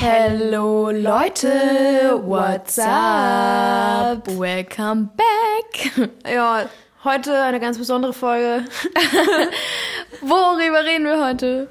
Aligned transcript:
Hello 0.00 0.90
Leute, 0.92 2.22
what's 2.24 2.78
up? 2.78 4.28
Welcome 4.28 5.08
back. 5.16 6.10
Ja, 6.32 6.68
heute 7.02 7.42
eine 7.42 7.58
ganz 7.58 7.78
besondere 7.78 8.12
Folge. 8.12 8.64
Worüber 10.20 10.84
reden 10.84 11.04
wir 11.04 11.24
heute? 11.26 11.68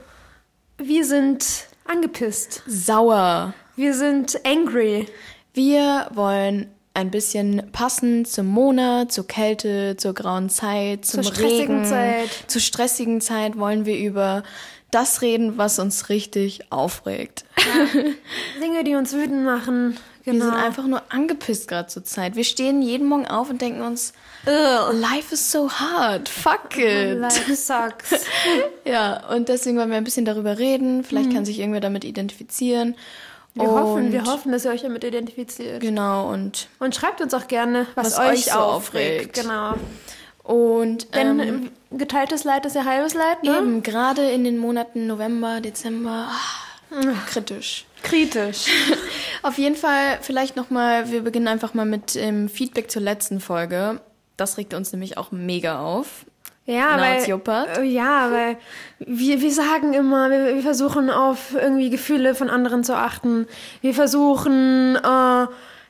Wir 0.78 1.06
sind 1.06 1.68
angepisst. 1.86 2.64
Sauer. 2.68 3.54
Wir 3.78 3.94
sind 3.94 4.38
angry. 4.46 5.06
Wir 5.54 6.08
wollen 6.14 6.70
ein 6.94 7.12
bisschen 7.12 7.70
passend 7.72 8.28
zum 8.28 8.48
Monat, 8.48 9.12
zur 9.12 9.26
Kälte, 9.28 9.96
zur 9.98 10.14
grauen 10.14 10.50
Zeit, 10.50 11.06
zum 11.06 11.24
Zur 11.24 11.32
stressigen 11.34 11.78
Regen, 11.78 11.86
Zeit. 11.86 12.30
zur 12.48 12.60
stressigen 12.62 13.22
Zeit 13.22 13.58
wollen 13.58 13.86
wir 13.86 13.98
über 13.98 14.44
das 14.92 15.22
reden, 15.22 15.58
was 15.58 15.80
uns 15.80 16.10
richtig 16.10 16.72
aufregt. 16.72 17.46
Dinge, 18.62 18.84
die 18.84 18.96
uns 18.96 19.14
wütend 19.14 19.44
machen. 19.44 19.98
Wir 20.24 20.34
Genau. 20.34 20.46
sind 20.46 20.56
einfach 20.56 20.86
nur 20.88 21.02
angepisst 21.10 21.70
gerade 21.70 21.88
zur 21.88 22.04
Zeit. 22.04 22.36
Wir 22.36 22.44
stehen 22.44 22.82
jeden 22.82 23.08
Morgen 23.08 23.26
auf 23.28 23.50
und 23.50 23.62
denken 23.62 23.82
uns, 23.82 24.12
life 24.46 25.34
is 25.34 25.52
so 25.52 25.70
hard, 25.72 26.28
fuck 26.28 26.78
it. 26.78 27.18
Life 27.20 27.56
sucks. 27.56 28.26
Ja, 28.86 29.26
und 29.30 29.48
deswegen 29.50 29.78
wollen 29.78 29.90
wir 29.90 29.98
ein 29.98 30.04
bisschen 30.04 30.26
darüber 30.26 30.58
reden. 30.58 31.04
Vielleicht 31.04 31.32
kann 31.34 31.46
sich 31.46 31.60
irgendwer 31.60 31.82
damit 31.82 32.04
identifizieren. 32.06 32.90
Mhm. 33.54 33.62
Wir 33.62 33.70
und 33.70 33.80
hoffen, 33.80 34.12
wir 34.12 34.24
hoffen, 34.26 34.52
dass 34.52 34.66
ihr 34.66 34.72
euch 34.72 34.82
damit 34.84 35.04
identifiziert. 35.04 35.80
Genau, 35.82 36.30
und, 36.32 36.68
Und 36.80 36.94
schreibt 36.96 37.22
uns 37.22 37.34
auch 37.34 37.48
gerne, 37.48 37.88
was, 37.96 38.18
Was 38.18 38.20
euch, 38.20 38.30
euch 38.32 38.46
so 38.46 38.52
aufregt. 38.60 39.30
aufregt. 39.30 39.34
Genau. 39.48 39.74
Und 40.48 41.14
Denn 41.14 41.40
ähm, 41.42 41.72
äh, 41.92 41.98
geteiltes 41.98 42.46
Leid 42.46 42.66
ist 42.66 42.76
ja 42.76 42.86
halbes 42.86 43.14
Leid, 43.14 43.44
ne? 43.44 43.58
eben 43.58 43.84
gerade 43.84 44.30
in 44.32 44.46
den 44.46 44.58
Monaten 44.58 45.06
November, 45.06 45.60
Dezember, 45.60 46.30
ah, 46.30 47.14
kritisch. 47.28 47.86
Kritisch. 48.02 48.68
Auf 49.44 49.58
jeden 49.58 49.76
Fall 49.76 50.20
vielleicht 50.22 50.56
nochmal, 50.56 51.12
wir 51.12 51.22
beginnen 51.22 51.50
einfach 51.50 51.74
mal 51.74 51.86
mit 51.86 52.16
ähm, 52.16 52.48
Feedback 52.48 52.90
zur 52.90 53.02
letzten 53.02 53.42
Folge. 53.42 54.00
Das 54.38 54.58
regt 54.58 54.74
uns 54.74 54.94
nämlich 54.94 55.18
auch 55.18 55.32
mega 55.32 55.82
auf. 55.82 56.26
Ja, 56.66 56.98
weil, 56.98 57.24
äh, 57.78 57.84
ja, 57.84 58.32
weil 58.32 58.58
wir, 59.00 59.42
wir 59.42 59.52
sagen 59.52 59.94
immer, 59.94 60.30
wir, 60.30 60.56
wir 60.56 60.62
versuchen 60.62 61.10
auf 61.10 61.56
irgendwie 61.56 61.90
Gefühle 61.90 62.36
von 62.36 62.50
anderen 62.50 62.86
zu 62.86 62.96
achten. 62.96 63.48
Wir 63.82 63.94
versuchen, 63.94 64.96
äh, 64.96 65.48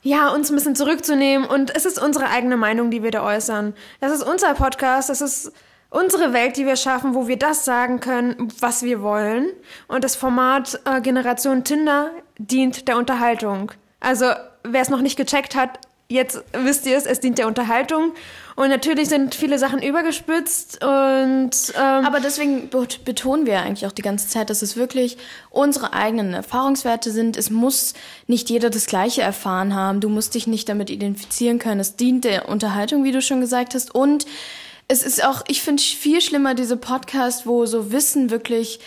ja, 0.08 0.30
uns 0.30 0.50
ein 0.50 0.56
bisschen 0.56 0.76
zurückzunehmen 0.76 1.46
und 1.46 1.76
es 1.76 1.86
ist 1.86 2.02
unsere 2.02 2.30
eigene 2.30 2.56
Meinung, 2.56 2.92
die 2.92 3.04
wir 3.04 3.12
da 3.12 3.24
äußern. 3.26 3.74
Das 4.00 4.14
ist 4.14 4.24
unser 4.24 4.54
Podcast, 4.54 5.10
das 5.10 5.20
ist 5.20 5.52
unsere 5.90 6.32
Welt, 6.32 6.56
die 6.56 6.66
wir 6.66 6.78
schaffen, 6.78 7.14
wo 7.14 7.28
wir 7.28 7.38
das 7.38 7.66
sagen 7.66 8.00
können, 8.00 8.48
was 8.62 8.84
wir 8.84 9.02
wollen. 9.02 9.50
Und 9.90 10.06
das 10.06 10.16
Format 10.16 10.80
äh, 10.86 11.02
Generation 11.02 11.66
Tinder 11.66 12.12
dient 12.38 12.88
der 12.88 12.96
Unterhaltung. 12.96 13.74
Also, 14.00 14.28
wer 14.64 14.82
es 14.82 14.90
noch 14.90 15.02
nicht 15.02 15.18
gecheckt 15.18 15.56
hat, 15.56 15.80
jetzt 16.08 16.42
wisst 16.54 16.86
ihr 16.86 16.96
es, 16.96 17.06
es 17.06 17.20
dient 17.20 17.38
der 17.38 17.48
Unterhaltung. 17.48 18.14
Und 18.58 18.70
natürlich 18.70 19.08
sind 19.08 19.36
viele 19.36 19.60
Sachen 19.60 19.84
übergespitzt 19.84 20.84
und 20.84 21.52
ähm, 21.76 22.06
Aber 22.06 22.20
deswegen 22.20 22.70
bet- 22.70 23.06
betonen 23.06 23.46
wir 23.46 23.60
eigentlich 23.60 23.86
auch 23.86 23.92
die 23.92 24.02
ganze 24.02 24.28
Zeit, 24.28 24.50
dass 24.50 24.64
es 24.64 24.76
wirklich 24.76 25.16
unsere 25.52 25.94
eigenen 25.94 26.34
Erfahrungswerte 26.34 27.12
sind. 27.12 27.38
Es 27.38 27.52
muss 27.52 27.94
nicht 28.26 28.50
jeder 28.50 28.72
das 28.72 28.88
Gleiche 28.88 29.22
erfahren 29.22 29.76
haben. 29.76 30.00
Du 30.00 30.10
musst 30.10 30.34
dich 30.34 30.48
nicht 30.48 30.68
damit 30.70 30.90
identifizieren 30.90 31.60
können. 31.60 31.80
Es 31.80 31.98
dient 31.98 32.24
der 32.24 32.50
Unterhaltung, 32.50 33.04
wie 33.04 33.12
du 33.12 33.22
schon 33.22 33.42
gesagt 33.42 33.76
hast. 33.76 33.94
Und 33.94 34.26
es 34.88 35.04
ist 35.04 35.24
auch, 35.24 35.44
ich 35.48 35.62
finde 35.62 35.84
viel 35.84 36.20
schlimmer 36.20 36.56
diese 36.56 36.78
Podcast, 36.78 37.46
wo 37.46 37.68
so 37.68 37.92
Wissen 37.92 38.32
wirklich 38.32 38.80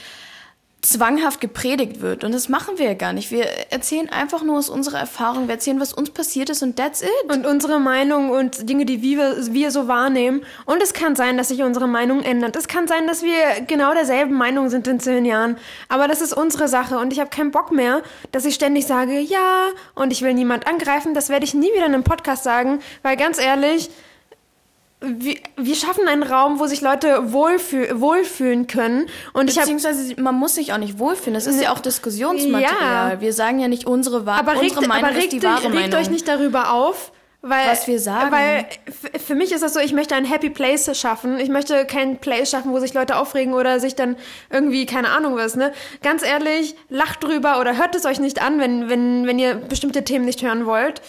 zwanghaft 0.82 1.40
gepredigt 1.40 2.00
wird. 2.00 2.24
Und 2.24 2.32
das 2.32 2.48
machen 2.48 2.78
wir 2.78 2.86
ja 2.86 2.94
gar 2.94 3.12
nicht. 3.12 3.30
Wir 3.30 3.44
erzählen 3.70 4.08
einfach 4.08 4.42
nur 4.42 4.58
aus 4.58 4.70
unserer 4.70 4.98
Erfahrung. 4.98 5.46
Wir 5.46 5.54
erzählen, 5.54 5.80
was 5.80 5.92
uns 5.92 6.10
passiert 6.10 6.48
ist 6.48 6.62
und 6.62 6.76
that's 6.76 7.02
it. 7.02 7.08
und 7.32 7.46
unsere 7.46 7.78
Meinung 7.78 8.30
und 8.30 8.68
Dinge, 8.68 8.86
die 8.86 9.02
wir, 9.02 9.36
wir 9.52 9.70
so 9.70 9.88
wahrnehmen. 9.88 10.42
Und 10.64 10.82
es 10.82 10.94
kann 10.94 11.16
sein, 11.16 11.36
dass 11.36 11.48
sich 11.48 11.62
unsere 11.62 11.86
Meinung 11.86 12.22
ändert. 12.22 12.56
Es 12.56 12.66
kann 12.66 12.88
sein, 12.88 13.06
dass 13.06 13.22
wir 13.22 13.62
genau 13.66 13.92
derselben 13.92 14.34
Meinung 14.34 14.70
sind 14.70 14.86
in 14.86 15.00
zehn 15.00 15.24
Jahren. 15.24 15.56
Aber 15.88 16.08
das 16.08 16.22
ist 16.22 16.32
unsere 16.32 16.66
Sache 16.66 16.98
und 16.98 17.12
ich 17.12 17.20
habe 17.20 17.30
keinen 17.30 17.50
Bock 17.50 17.72
mehr, 17.72 18.02
dass 18.32 18.44
ich 18.46 18.54
ständig 18.54 18.86
sage, 18.86 19.18
ja, 19.18 19.68
und 19.94 20.12
ich 20.12 20.22
will 20.22 20.32
niemand 20.32 20.66
angreifen. 20.66 21.12
Das 21.12 21.28
werde 21.28 21.44
ich 21.44 21.52
nie 21.52 21.72
wieder 21.74 21.86
in 21.86 21.94
einem 21.94 22.04
Podcast 22.04 22.42
sagen, 22.42 22.80
weil 23.02 23.16
ganz 23.16 23.38
ehrlich, 23.38 23.90
wir, 25.00 25.36
wir 25.56 25.74
schaffen 25.74 26.06
einen 26.08 26.22
Raum, 26.22 26.60
wo 26.60 26.66
sich 26.66 26.82
Leute 26.82 27.32
wohlfühl, 27.32 28.00
wohlfühlen 28.00 28.66
können. 28.66 29.06
Und 29.32 29.46
Beziehungsweise 29.46 30.20
man 30.20 30.34
muss 30.34 30.54
sich 30.54 30.72
auch 30.72 30.78
nicht 30.78 30.98
wohlfühlen. 30.98 31.34
Das 31.34 31.46
ist 31.46 31.60
ja 31.60 31.72
auch 31.72 31.78
Diskussionsmaterial. 31.78 33.12
Ja. 33.14 33.20
Wir 33.20 33.32
sagen 33.32 33.60
ja 33.60 33.68
nicht 33.68 33.86
unsere 33.86 34.26
Wahrheit. 34.26 34.46
aber 34.46 34.60
regt, 34.60 34.76
unsere 34.76 34.88
Meinung 34.88 35.10
aber 35.10 35.16
regt, 35.16 35.32
ist 35.32 35.42
die 35.42 35.42
wahre 35.42 35.64
regt 35.64 35.74
Meinung. 35.74 36.00
euch 36.00 36.10
nicht 36.10 36.28
darüber 36.28 36.72
auf, 36.72 37.12
weil, 37.42 37.68
Was 37.68 37.86
wir 37.86 37.98
sagen. 37.98 38.30
Weil 38.30 38.66
für 39.18 39.34
mich 39.34 39.52
ist 39.52 39.62
das 39.62 39.72
so, 39.72 39.80
ich 39.80 39.94
möchte 39.94 40.14
ein 40.14 40.26
Happy 40.26 40.50
Place 40.50 40.90
schaffen. 40.98 41.38
Ich 41.40 41.48
möchte 41.48 41.86
kein 41.86 42.18
Place 42.18 42.50
schaffen, 42.50 42.70
wo 42.70 42.78
sich 42.78 42.92
Leute 42.92 43.16
aufregen 43.16 43.54
oder 43.54 43.80
sich 43.80 43.94
dann 43.94 44.16
irgendwie, 44.50 44.84
keine 44.84 45.08
Ahnung 45.08 45.36
was, 45.36 45.56
ne? 45.56 45.72
Ganz 46.02 46.22
ehrlich, 46.22 46.74
lacht 46.90 47.24
drüber 47.24 47.58
oder 47.58 47.78
hört 47.78 47.94
es 47.94 48.04
euch 48.04 48.20
nicht 48.20 48.42
an, 48.42 48.60
wenn, 48.60 48.90
wenn, 48.90 49.26
wenn 49.26 49.38
ihr 49.38 49.54
bestimmte 49.54 50.04
Themen 50.04 50.26
nicht 50.26 50.42
hören 50.42 50.66
wollt. 50.66 51.00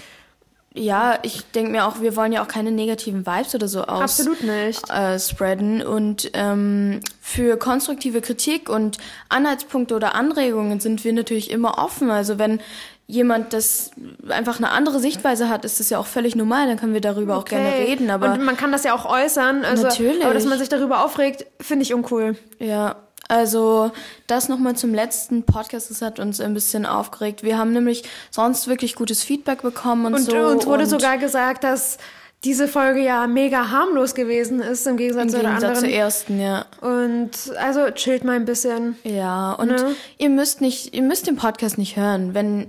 Ja, 0.74 1.20
ich 1.22 1.44
denke 1.52 1.72
mir 1.72 1.86
auch, 1.86 2.00
wir 2.00 2.16
wollen 2.16 2.32
ja 2.32 2.42
auch 2.42 2.48
keine 2.48 2.72
negativen 2.72 3.26
Vibes 3.26 3.54
oder 3.54 3.68
so 3.68 3.84
aus 3.84 4.02
Absolut 4.02 4.42
nicht. 4.44 4.90
Äh, 4.90 5.20
spreaden. 5.20 5.82
Und 5.82 6.32
ähm, 6.34 7.02
für 7.20 7.58
konstruktive 7.58 8.22
Kritik 8.22 8.70
und 8.70 8.98
Anhaltspunkte 9.28 9.96
oder 9.96 10.16
Anregungen 10.16 10.80
sind 10.80 11.04
wir 11.04 11.12
natürlich 11.12 11.52
immer 11.52 11.78
offen. 11.78 12.10
Also 12.10 12.40
wenn 12.40 12.62
jemand 13.06 13.52
das 13.52 13.92
einfach 14.30 14.60
eine 14.60 14.70
andere 14.70 15.02
Sichtweise 15.02 15.50
hat, 15.50 15.66
ist 15.66 15.82
das 15.82 15.90
ja 15.90 16.00
auch 16.00 16.06
völlig 16.06 16.38
normal. 16.38 16.68
Dann 16.68 16.78
können 16.78 16.94
wir 16.94 17.02
darüber 17.02 17.36
auch 17.36 17.46
gerne 17.46 17.74
reden. 17.74 18.10
Aber 18.10 18.32
Und 18.32 18.46
man 18.46 18.56
kann 18.56 18.72
das 18.72 18.86
ja 18.86 18.96
auch 18.96 19.06
äußern. 19.06 19.66
Also, 19.66 19.84
Natürlich. 19.84 20.24
Aber 20.24 20.34
dass 20.34 20.46
man 20.46 20.58
sich 20.58 20.70
darüber 20.70 21.04
aufregt, 21.04 21.46
finde 21.60 21.84
ich 21.84 21.94
uncool. 21.94 22.38
Ja, 22.60 22.96
also 23.32 23.92
das 24.28 24.50
nochmal 24.50 24.76
zum 24.76 24.94
letzten 24.94 25.44
Podcast, 25.44 25.90
das 25.90 26.02
hat 26.02 26.20
uns 26.20 26.42
ein 26.42 26.54
bisschen 26.54 26.86
aufgeregt. 26.86 27.44
Wir 27.44 27.58
haben 27.58 27.72
nämlich 27.72 28.04
sonst 28.30 28.68
wirklich 28.68 28.96
gutes 28.96 29.24
Feedback 29.24 29.62
bekommen 29.62 30.06
und, 30.08 30.16
Und 30.16 30.22
so. 30.30 30.36
uns 30.38 30.66
wurde 30.66 30.84
und 30.84 30.90
sogar 30.90 31.18
gesagt, 31.18 31.64
dass 31.64 31.98
diese 32.44 32.68
Folge 32.68 33.02
ja 33.02 33.28
mega 33.28 33.70
harmlos 33.70 34.16
gewesen 34.16 34.60
ist 34.60 34.86
im 34.86 34.98
Gegensatz 34.98 35.24
im 35.26 35.30
zu 35.30 35.36
der 35.40 35.46
Gegensatz 35.52 35.78
anderen. 35.78 35.90
zur 35.92 35.98
ersten, 35.98 36.42
ja. 36.42 36.66
Und 36.82 37.32
also 37.58 37.90
chillt 37.92 38.24
mal 38.26 38.36
ein 38.36 38.46
bisschen. 38.46 38.98
Ja, 39.04 39.54
und 39.54 39.70
Ne? 39.70 39.96
ihr 40.18 40.30
müsst 40.30 40.60
nicht, 40.60 40.94
ihr 40.94 41.04
müsst 41.04 41.26
den 41.28 41.38
Podcast 41.38 41.78
nicht 41.78 41.96
hören. 41.98 42.34
Wenn 42.34 42.68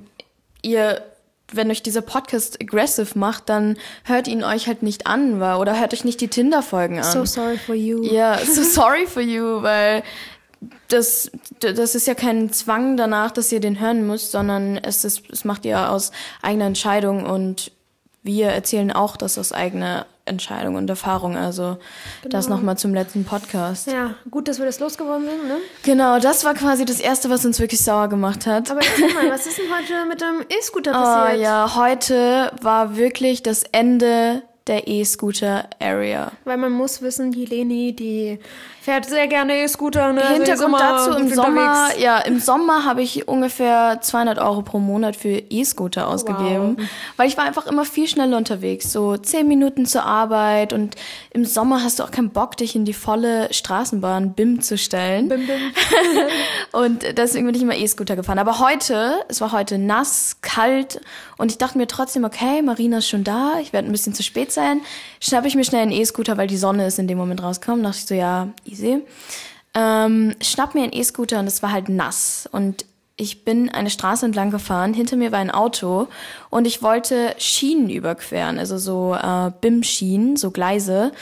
ihr, 0.60 1.02
wenn 1.54 1.70
euch 1.70 1.82
dieser 1.82 2.02
Podcast 2.02 2.60
aggressive 2.62 3.18
macht, 3.18 3.48
dann 3.48 3.76
hört 4.04 4.28
ihn 4.28 4.44
euch 4.44 4.66
halt 4.68 4.82
nicht 4.82 5.06
an, 5.06 5.40
weil, 5.40 5.56
oder 5.56 5.80
hört 5.80 5.92
euch 5.94 6.04
nicht 6.04 6.20
die 6.20 6.28
Tinder-Folgen 6.28 6.98
an. 6.98 7.04
So 7.10 7.24
sorry 7.24 7.56
for 7.58 7.74
you. 7.74 8.02
Ja, 8.04 8.38
so 8.38 8.62
sorry 8.62 9.06
for 9.06 9.22
you, 9.22 9.62
weil 9.62 10.02
das, 10.88 11.30
das 11.60 11.94
ist 11.94 12.06
ja 12.06 12.14
kein 12.14 12.52
Zwang 12.52 12.96
danach, 12.96 13.30
dass 13.30 13.50
ihr 13.52 13.60
den 13.60 13.80
hören 13.80 14.06
müsst, 14.06 14.30
sondern 14.30 14.76
es 14.76 15.04
ist, 15.04 15.22
es 15.30 15.44
macht 15.44 15.64
ihr 15.64 15.90
aus 15.90 16.12
eigener 16.42 16.66
Entscheidung 16.66 17.24
und 17.24 17.72
wir 18.22 18.48
erzählen 18.48 18.92
auch 18.92 19.16
das 19.16 19.36
aus 19.38 19.52
eigener 19.52 20.06
Entscheidung 20.24 20.76
und 20.76 20.88
Erfahrung. 20.88 21.36
Also 21.36 21.78
das 22.28 22.48
nochmal 22.48 22.78
zum 22.78 22.94
letzten 22.94 23.24
Podcast. 23.24 23.88
Ja, 23.88 24.14
gut, 24.30 24.46
dass 24.46 24.58
wir 24.58 24.66
das 24.66 24.78
losgeworden 24.78 25.26
sind, 25.28 25.48
ne? 25.48 25.56
Genau, 25.82 26.20
das 26.20 26.44
war 26.44 26.54
quasi 26.54 26.84
das 26.84 27.00
erste, 27.00 27.28
was 27.30 27.44
uns 27.44 27.58
wirklich 27.58 27.82
sauer 27.82 28.08
gemacht 28.08 28.46
hat. 28.46 28.70
Aber 28.70 28.80
erzähl 28.80 29.12
mal, 29.12 29.28
was 29.30 29.46
ist 29.48 29.58
denn 29.58 29.64
heute 29.76 30.06
mit 30.06 30.20
dem 30.20 30.44
E-Scooter 30.48 30.92
Oh 30.92 31.02
passiert? 31.02 31.40
ja, 31.42 31.74
heute 31.74 32.52
war 32.60 32.96
wirklich 32.96 33.42
das 33.42 33.64
Ende 33.72 34.42
der 34.66 34.86
E-Scooter-Area. 34.86 36.32
Weil 36.44 36.56
man 36.56 36.72
muss 36.72 37.02
wissen, 37.02 37.32
die 37.32 37.44
Leni, 37.44 37.94
die 37.94 38.38
fährt 38.80 39.06
sehr 39.06 39.28
gerne 39.28 39.62
E-Scooter. 39.62 40.12
Ne? 40.12 40.22
Also 40.22 40.34
Hintergrund 40.34 40.68
immer 40.68 40.78
dazu, 40.78 41.10
im 41.18 41.28
Sommer, 41.32 41.72
unterwegs. 41.72 42.02
ja, 42.02 42.18
im 42.18 42.40
Sommer 42.40 42.84
habe 42.84 43.02
ich 43.02 43.28
ungefähr 43.28 43.98
200 44.00 44.38
Euro 44.38 44.62
pro 44.62 44.78
Monat 44.78 45.16
für 45.16 45.28
E-Scooter 45.28 46.08
ausgegeben, 46.08 46.76
weil 47.16 47.28
ich 47.28 47.36
war 47.36 47.44
einfach 47.44 47.66
immer 47.66 47.84
viel 47.84 48.08
schneller 48.08 48.36
unterwegs, 48.36 48.92
so 48.92 49.16
10 49.16 49.46
Minuten 49.46 49.86
zur 49.86 50.04
Arbeit 50.04 50.72
und 50.72 50.96
im 51.30 51.44
Sommer 51.44 51.82
hast 51.82 52.00
du 52.00 52.02
auch 52.02 52.10
keinen 52.10 52.30
Bock, 52.30 52.56
dich 52.56 52.74
in 52.74 52.84
die 52.84 52.92
volle 52.92 53.52
Straßenbahn 53.52 54.32
BIM 54.32 54.62
zu 54.62 54.76
stellen. 54.76 55.28
Bim, 55.28 55.46
bim. 55.46 55.72
Und 56.72 57.18
deswegen 57.18 57.44
bin 57.46 57.54
ich 57.54 57.62
immer 57.62 57.76
E-Scooter 57.76 58.16
gefahren. 58.16 58.38
Aber 58.38 58.58
heute, 58.58 59.20
es 59.28 59.42
war 59.42 59.52
heute 59.52 59.76
nass, 59.76 60.38
kalt 60.40 61.00
und 61.36 61.50
ich 61.50 61.58
dachte 61.58 61.76
mir 61.76 61.86
trotzdem, 61.86 62.24
okay, 62.24 62.62
Marina 62.62 62.98
ist 62.98 63.08
schon 63.08 63.24
da, 63.24 63.58
ich 63.60 63.72
werde 63.72 63.88
ein 63.88 63.92
bisschen 63.92 64.14
zu 64.14 64.22
spät 64.22 64.51
sein. 64.54 64.80
Schnappe 65.20 65.48
ich 65.48 65.54
mir 65.54 65.64
schnell 65.64 65.82
einen 65.82 65.92
E-Scooter, 65.92 66.36
weil 66.36 66.46
die 66.46 66.56
Sonne 66.56 66.86
ist 66.86 66.98
in 66.98 67.08
dem 67.08 67.18
Moment 67.18 67.42
rausgekommen. 67.42 67.82
Dachte 67.82 67.98
ich 67.98 68.06
so, 68.06 68.14
ja, 68.14 68.48
easy. 68.64 69.02
Ähm, 69.74 70.34
schnapp 70.40 70.74
mir 70.74 70.82
einen 70.82 70.92
E-Scooter 70.92 71.40
und 71.40 71.46
es 71.46 71.62
war 71.62 71.72
halt 71.72 71.88
nass. 71.88 72.48
Und 72.52 72.84
ich 73.16 73.44
bin 73.44 73.68
eine 73.68 73.90
Straße 73.90 74.26
entlang 74.26 74.50
gefahren, 74.50 74.94
hinter 74.94 75.16
mir 75.16 75.32
war 75.32 75.38
ein 75.38 75.50
Auto 75.50 76.08
und 76.50 76.66
ich 76.66 76.82
wollte 76.82 77.34
Schienen 77.38 77.90
überqueren, 77.90 78.58
also 78.58 78.78
so 78.78 79.14
äh, 79.14 79.50
BIM-Schienen, 79.60 80.36
so 80.36 80.50
Gleise. 80.50 81.12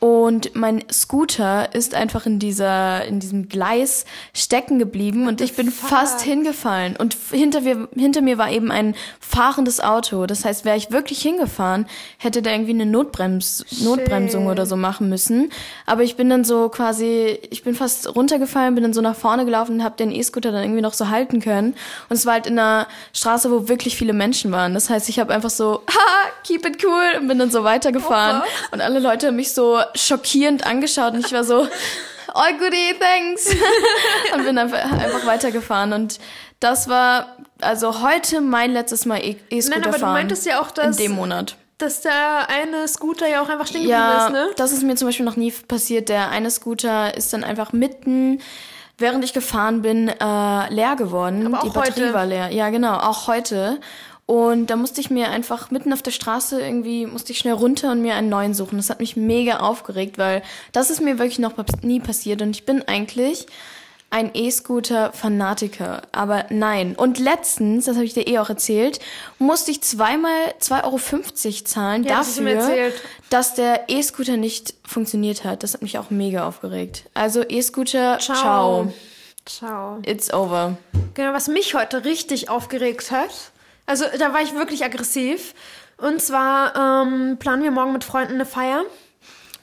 Und 0.00 0.56
mein 0.56 0.82
Scooter 0.90 1.74
ist 1.74 1.94
einfach 1.94 2.24
in 2.24 2.38
dieser, 2.38 3.04
in 3.04 3.20
diesem 3.20 3.50
Gleis 3.50 4.06
stecken 4.32 4.78
geblieben 4.78 5.28
und 5.28 5.42
ich 5.42 5.54
bin 5.54 5.70
fuck? 5.70 5.90
fast 5.90 6.22
hingefallen. 6.22 6.96
Und 6.96 7.14
hinter 7.30 7.60
mir, 7.60 7.86
hinter 7.94 8.22
mir 8.22 8.38
war 8.38 8.50
eben 8.50 8.70
ein 8.72 8.94
fahrendes 9.20 9.78
Auto. 9.80 10.24
Das 10.24 10.46
heißt, 10.46 10.64
wäre 10.64 10.78
ich 10.78 10.90
wirklich 10.90 11.20
hingefahren, 11.20 11.86
hätte 12.16 12.40
da 12.40 12.50
irgendwie 12.50 12.70
eine 12.70 12.86
Notbrems, 12.86 13.66
Notbremsung 13.82 14.46
oder 14.46 14.64
so 14.64 14.74
machen 14.74 15.10
müssen. 15.10 15.52
Aber 15.84 16.02
ich 16.02 16.16
bin 16.16 16.30
dann 16.30 16.44
so 16.44 16.70
quasi, 16.70 17.38
ich 17.50 17.62
bin 17.62 17.74
fast 17.74 18.16
runtergefallen, 18.16 18.74
bin 18.74 18.84
dann 18.84 18.94
so 18.94 19.02
nach 19.02 19.16
vorne 19.16 19.44
gelaufen 19.44 19.76
und 19.76 19.84
habe 19.84 19.96
den 19.96 20.12
E-Scooter 20.12 20.50
dann 20.50 20.62
irgendwie 20.62 20.80
noch 20.80 20.94
so 20.94 21.10
halten 21.10 21.40
können. 21.40 21.74
Und 22.08 22.16
es 22.16 22.24
war 22.24 22.34
halt 22.34 22.46
in 22.46 22.58
einer 22.58 22.86
Straße, 23.12 23.50
wo 23.50 23.68
wirklich 23.68 23.96
viele 23.96 24.14
Menschen 24.14 24.50
waren. 24.50 24.72
Das 24.72 24.88
heißt, 24.88 25.10
ich 25.10 25.18
habe 25.18 25.34
einfach 25.34 25.50
so, 25.50 25.82
ha, 25.90 26.30
keep 26.42 26.64
it 26.64 26.82
cool 26.82 27.20
und 27.20 27.28
bin 27.28 27.38
dann 27.38 27.50
so 27.50 27.64
weitergefahren. 27.64 28.40
Und 28.72 28.80
alle 28.80 28.98
Leute 28.98 29.26
haben 29.26 29.36
mich 29.36 29.52
so 29.52 29.78
schockierend 29.94 30.66
angeschaut 30.66 31.14
und 31.14 31.24
ich 31.26 31.32
war 31.32 31.44
so, 31.44 31.66
oh 32.34 32.58
goodie, 32.58 32.94
thanks. 32.98 33.48
und 34.34 34.44
bin 34.44 34.58
einfach, 34.58 34.78
einfach 34.90 35.26
weitergefahren. 35.26 35.92
Und 35.92 36.18
das 36.60 36.88
war 36.88 37.36
also 37.60 38.02
heute 38.02 38.40
mein 38.40 38.72
letztes 38.72 39.06
Mal 39.06 39.18
E- 39.18 39.36
E-Scooter 39.50 39.78
Nein, 39.80 39.88
aber 39.88 39.98
du 39.98 40.00
fahren. 40.00 40.12
meintest 40.14 40.46
ja 40.46 40.60
auch, 40.60 40.68
in 40.70 40.74
dass, 40.74 40.96
dem 40.96 41.12
Monat. 41.12 41.56
dass 41.78 42.00
der 42.02 42.48
eine 42.48 42.86
Scooter 42.88 43.28
ja 43.28 43.42
auch 43.42 43.48
einfach 43.48 43.66
stehen 43.66 43.86
Ja, 43.88 44.26
geblieben 44.26 44.44
ist, 44.44 44.48
ne? 44.50 44.54
das 44.56 44.72
ist 44.72 44.82
mir 44.82 44.96
zum 44.96 45.08
Beispiel 45.08 45.26
noch 45.26 45.36
nie 45.36 45.50
passiert. 45.50 46.08
Der 46.08 46.28
eine 46.30 46.50
Scooter 46.50 47.14
ist 47.16 47.32
dann 47.32 47.44
einfach 47.44 47.72
mitten, 47.72 48.40
während 48.98 49.24
ich 49.24 49.32
gefahren 49.32 49.80
bin, 49.82 50.08
äh, 50.08 50.14
leer 50.74 50.94
geworden. 50.96 51.46
Aber 51.46 51.58
auch 51.60 51.64
Die 51.64 51.70
Batterie 51.70 52.02
heute. 52.04 52.14
war 52.14 52.26
leer. 52.26 52.50
Ja, 52.52 52.68
genau, 52.70 52.94
auch 52.98 53.26
heute. 53.26 53.80
Und 54.30 54.68
da 54.68 54.76
musste 54.76 55.00
ich 55.00 55.10
mir 55.10 55.28
einfach 55.30 55.72
mitten 55.72 55.92
auf 55.92 56.02
der 56.02 56.12
Straße 56.12 56.60
irgendwie, 56.60 57.04
musste 57.04 57.32
ich 57.32 57.40
schnell 57.40 57.54
runter 57.54 57.90
und 57.90 58.00
mir 58.00 58.14
einen 58.14 58.28
neuen 58.28 58.54
suchen. 58.54 58.76
Das 58.76 58.88
hat 58.88 59.00
mich 59.00 59.16
mega 59.16 59.58
aufgeregt, 59.58 60.18
weil 60.18 60.44
das 60.70 60.88
ist 60.88 61.00
mir 61.00 61.18
wirklich 61.18 61.40
noch 61.40 61.54
nie 61.82 61.98
passiert. 61.98 62.40
Und 62.40 62.50
ich 62.50 62.64
bin 62.64 62.86
eigentlich 62.86 63.46
ein 64.08 64.30
E-Scooter-Fanatiker. 64.32 66.02
Aber 66.12 66.46
nein. 66.48 66.94
Und 66.94 67.18
letztens, 67.18 67.86
das 67.86 67.96
habe 67.96 68.04
ich 68.04 68.14
dir 68.14 68.28
eh 68.28 68.38
auch 68.38 68.48
erzählt, 68.48 69.00
musste 69.40 69.72
ich 69.72 69.80
zweimal 69.80 70.54
2,50 70.60 70.84
Euro 70.84 71.64
zahlen 71.64 72.04
Ja, 72.04 72.18
dafür, 72.18 72.92
dass 73.30 73.54
der 73.54 73.88
E-Scooter 73.88 74.36
nicht 74.36 74.74
funktioniert 74.86 75.42
hat. 75.42 75.64
Das 75.64 75.74
hat 75.74 75.82
mich 75.82 75.98
auch 75.98 76.10
mega 76.10 76.46
aufgeregt. 76.46 77.10
Also 77.14 77.42
E-Scooter, 77.42 78.20
ciao. 78.20 78.36
Ciao. 78.36 78.92
Ciao. 79.44 79.98
It's 80.06 80.32
over. 80.32 80.76
Genau, 81.14 81.32
was 81.32 81.48
mich 81.48 81.74
heute 81.74 82.04
richtig 82.04 82.48
aufgeregt 82.48 83.10
hat, 83.10 83.50
also 83.90 84.04
da 84.18 84.32
war 84.32 84.40
ich 84.40 84.54
wirklich 84.54 84.84
aggressiv. 84.84 85.54
Und 85.98 86.22
zwar 86.22 87.04
ähm, 87.04 87.36
planen 87.38 87.62
wir 87.62 87.70
morgen 87.70 87.92
mit 87.92 88.04
Freunden 88.04 88.34
eine 88.34 88.46
Feier. 88.46 88.84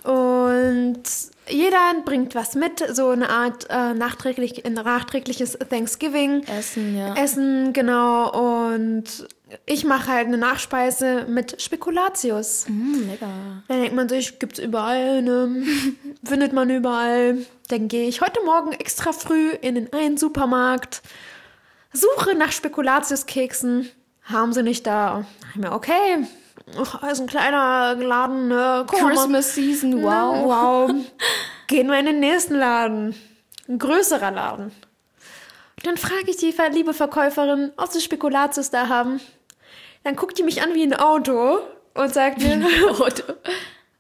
Und 0.04 1.04
jeder 1.50 1.80
bringt 2.06 2.36
was 2.36 2.56
mit, 2.56 2.84
so 2.94 3.10
eine 3.10 3.30
Art 3.30 3.68
äh, 3.70 3.94
nachträglich, 3.94 4.64
nachträgliches 4.70 5.58
Thanksgiving. 5.70 6.44
Essen, 6.44 6.98
ja. 6.98 7.16
Essen, 7.16 7.74
genau. 7.74 8.66
Und 8.66 9.28
ich 9.66 9.86
mache 9.86 10.12
halt 10.12 10.28
eine 10.28 10.38
Nachspeise 10.38 11.26
mit 11.28 11.62
Spekulatius. 11.62 12.66
Mm, 12.68 13.10
lecker. 13.10 13.30
Dann 13.68 13.82
denkt 13.82 13.96
man 13.96 14.10
sich, 14.10 14.40
gibt's 14.40 14.60
überall, 14.60 15.22
ne? 15.22 15.64
Findet 16.24 16.54
man 16.54 16.70
überall. 16.70 17.38
Dann 17.70 17.88
gehe 17.88 18.08
ich 18.08 18.22
heute 18.22 18.42
Morgen 18.44 18.74
extra 18.74 19.14
früh 19.14 19.50
in 19.50 19.76
den 19.76 19.94
einen 19.94 20.18
Supermarkt, 20.18 21.02
suche 21.94 22.36
nach 22.36 22.52
Spekulatiuskeksen, 22.52 23.90
haben 24.30 24.54
sie 24.54 24.64
nicht 24.64 24.86
da. 24.86 25.26
Dachte 25.42 25.52
ich 25.54 25.62
mir, 25.62 25.72
okay, 25.72 26.28
ach, 26.80 27.04
ist 27.04 27.22
ein 27.22 27.28
kleiner 27.28 27.96
Laden, 27.96 28.48
ne? 28.48 28.86
Christmas 28.88 29.56
season, 29.56 30.02
Na, 30.02 30.04
wow. 30.04 30.90
wow. 30.90 30.96
Gehen 31.68 31.88
wir 31.88 32.00
in 32.00 32.06
den 32.06 32.20
nächsten 32.20 32.56
Laden. 32.56 33.16
Ein 33.68 33.80
größerer 33.80 34.32
Laden. 34.32 34.72
Dann 35.84 35.98
frage 35.98 36.30
ich 36.30 36.38
die 36.38 36.54
liebe 36.72 36.94
Verkäuferin, 36.94 37.72
ob 37.78 37.92
sie 37.92 38.02
Spekulatius 38.02 38.72
da 38.72 38.88
haben. 38.88 39.20
Dann 40.04 40.16
guckt 40.16 40.38
die 40.38 40.44
mich 40.44 40.62
an 40.62 40.74
wie 40.74 40.84
ein 40.84 40.94
Auto 40.94 41.60
und 41.94 42.14
sagt 42.14 42.40
mir, 42.40 42.66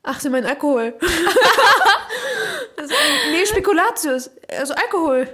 ach, 0.04 0.20
sie 0.20 0.30
meinen 0.30 0.46
Alkohol. 0.46 0.94
also, 2.78 2.96
nee, 3.32 3.46
Spekulatius, 3.46 4.32
also 4.58 4.74
Alkohol. 4.74 5.28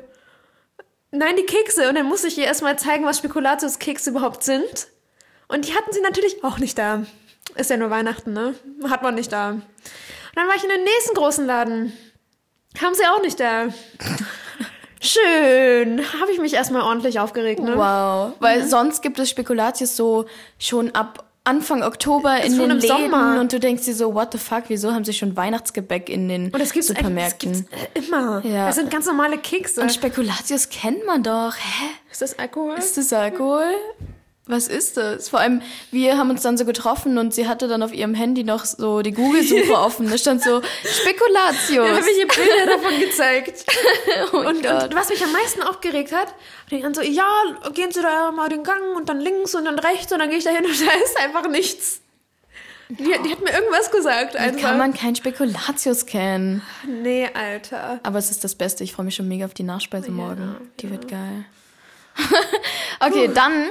Nein, 1.15 1.35
die 1.35 1.45
Kekse. 1.45 1.87
Und 1.89 1.95
dann 1.95 2.07
musste 2.07 2.27
ich 2.27 2.39
ihr 2.39 2.45
erstmal 2.45 2.77
zeigen, 2.79 3.05
was 3.05 3.19
Spekulatius-Kekse 3.19 4.09
überhaupt 4.09 4.43
sind. 4.43 4.87
Und 5.47 5.67
die 5.67 5.75
hatten 5.75 5.93
sie 5.93 6.01
natürlich 6.01 6.43
auch 6.43 6.57
nicht 6.57 6.75
da. 6.77 7.05
Ist 7.55 7.69
ja 7.69 7.77
nur 7.77 7.91
Weihnachten, 7.91 8.33
ne? 8.33 8.55
Hat 8.89 9.03
man 9.03 9.13
nicht 9.13 9.31
da. 9.31 9.51
Und 9.51 9.63
dann 10.35 10.47
war 10.47 10.55
ich 10.55 10.63
in 10.63 10.69
den 10.69 10.83
nächsten 10.83 11.13
großen 11.13 11.45
Laden. 11.45 11.93
Haben 12.81 12.95
sie 12.95 13.05
auch 13.05 13.21
nicht 13.21 13.39
da. 13.39 13.67
Schön. 15.01 16.01
Habe 16.19 16.31
ich 16.31 16.39
mich 16.39 16.55
erstmal 16.55 16.81
ordentlich 16.81 17.19
aufgeregt, 17.19 17.59
ne? 17.59 17.77
Wow. 17.77 18.33
Weil 18.39 18.67
sonst 18.67 19.03
gibt 19.03 19.19
es 19.19 19.29
Spekulatius 19.29 19.95
so 19.95 20.25
schon 20.57 20.95
ab 20.95 21.25
Anfang 21.45 21.83
Oktober 21.83 22.37
in 22.41 22.57
den 22.57 22.71
im 22.71 22.77
Läden 22.79 22.87
Sommer. 23.11 23.39
und 23.41 23.51
du 23.51 23.59
denkst 23.59 23.83
dir 23.83 23.93
so, 23.93 24.13
what 24.13 24.31
the 24.31 24.37
fuck, 24.37 24.63
wieso 24.69 24.93
haben 24.93 25.03
sie 25.03 25.11
schon 25.13 25.35
Weihnachtsgebäck 25.35 26.07
in 26.09 26.29
den 26.29 26.45
Und 26.45 26.57
das 26.59 26.71
gibt's 26.71 26.87
Supermärkten? 26.87 27.49
eigentlich- 27.51 27.65
Das 27.69 27.79
gibt's 27.93 28.09
äh, 28.09 28.15
immer. 28.15 28.45
Ja. 28.45 28.67
Das 28.67 28.75
sind 28.75 28.89
ganz 28.89 29.05
normale 29.07 29.37
Kekse. 29.37 29.81
und 29.81 29.91
Spekulatius 29.91 30.69
kennt 30.69 31.05
man 31.05 31.21
doch. 31.21 31.53
Hä? 31.57 31.85
ist 32.11 32.21
das 32.21 32.39
Alkohol? 32.39 32.75
Ist 32.77 32.97
das 32.97 33.11
Alkohol? 33.11 33.65
Was 34.45 34.67
ist 34.67 34.97
das? 34.97 35.29
Vor 35.29 35.39
allem, 35.39 35.61
wir 35.91 36.17
haben 36.17 36.29
uns 36.29 36.41
dann 36.41 36.57
so 36.57 36.65
getroffen 36.65 37.17
und 37.17 37.33
sie 37.33 37.47
hatte 37.47 37.69
dann 37.69 37.81
auf 37.81 37.93
ihrem 37.93 38.13
Handy 38.13 38.43
noch 38.43 38.65
so 38.65 39.01
die 39.01 39.13
Google-Suche 39.13 39.71
offen. 39.77 40.09
Da 40.09 40.17
stand 40.17 40.43
so 40.43 40.61
Spekulatius. 40.83 41.87
Da 41.87 41.95
habe 41.95 42.05
ich 42.09 42.19
ihr 42.19 42.27
Bilder 42.27 42.75
davon 42.75 42.99
gezeigt. 42.99 43.65
oh 44.33 44.39
Und, 44.39 44.65
und 44.65 44.95
was 44.95 45.09
mich 45.09 45.23
am 45.23 45.31
meisten 45.31 45.63
aufgeregt 45.63 46.11
hat, 46.11 46.35
die 46.71 46.81
dann 46.81 46.93
so, 46.93 47.01
ja, 47.01 47.25
gehen 47.73 47.93
Sie 47.93 48.01
da 48.01 48.31
mal 48.31 48.49
den 48.49 48.63
Gang 48.63 48.97
und 48.97 49.07
dann 49.07 49.21
links 49.21 49.55
und 49.55 49.63
dann 49.63 49.79
rechts 49.79 50.11
und 50.11 50.19
dann 50.19 50.27
gehe 50.27 50.39
ich 50.39 50.43
da 50.43 50.49
hin 50.49 50.65
und 50.65 50.81
da 50.87 50.91
ist 50.91 51.17
einfach 51.17 51.47
nichts. 51.47 52.01
Die, 52.89 53.05
die 53.05 53.31
hat 53.31 53.41
mir 53.41 53.51
irgendwas 53.51 53.91
gesagt. 53.91 54.33
Wie 54.33 54.39
Einfach. 54.39 54.61
kann 54.61 54.77
man 54.77 54.93
kein 54.93 55.15
Spekulatius 55.15 56.05
kennen? 56.05 56.61
Nee, 56.85 57.29
Alter. 57.33 58.01
Aber 58.03 58.19
es 58.19 58.29
ist 58.29 58.43
das 58.43 58.55
Beste. 58.55 58.83
Ich 58.83 58.91
freue 58.91 59.05
mich 59.05 59.15
schon 59.15 59.27
mega 59.29 59.45
auf 59.45 59.53
die 59.53 59.63
Nachspeise 59.63 60.11
morgen. 60.11 60.57
Die 60.81 60.91
wird 60.91 61.07
geil. 61.07 61.45
okay, 62.99 63.31
dann 63.33 63.69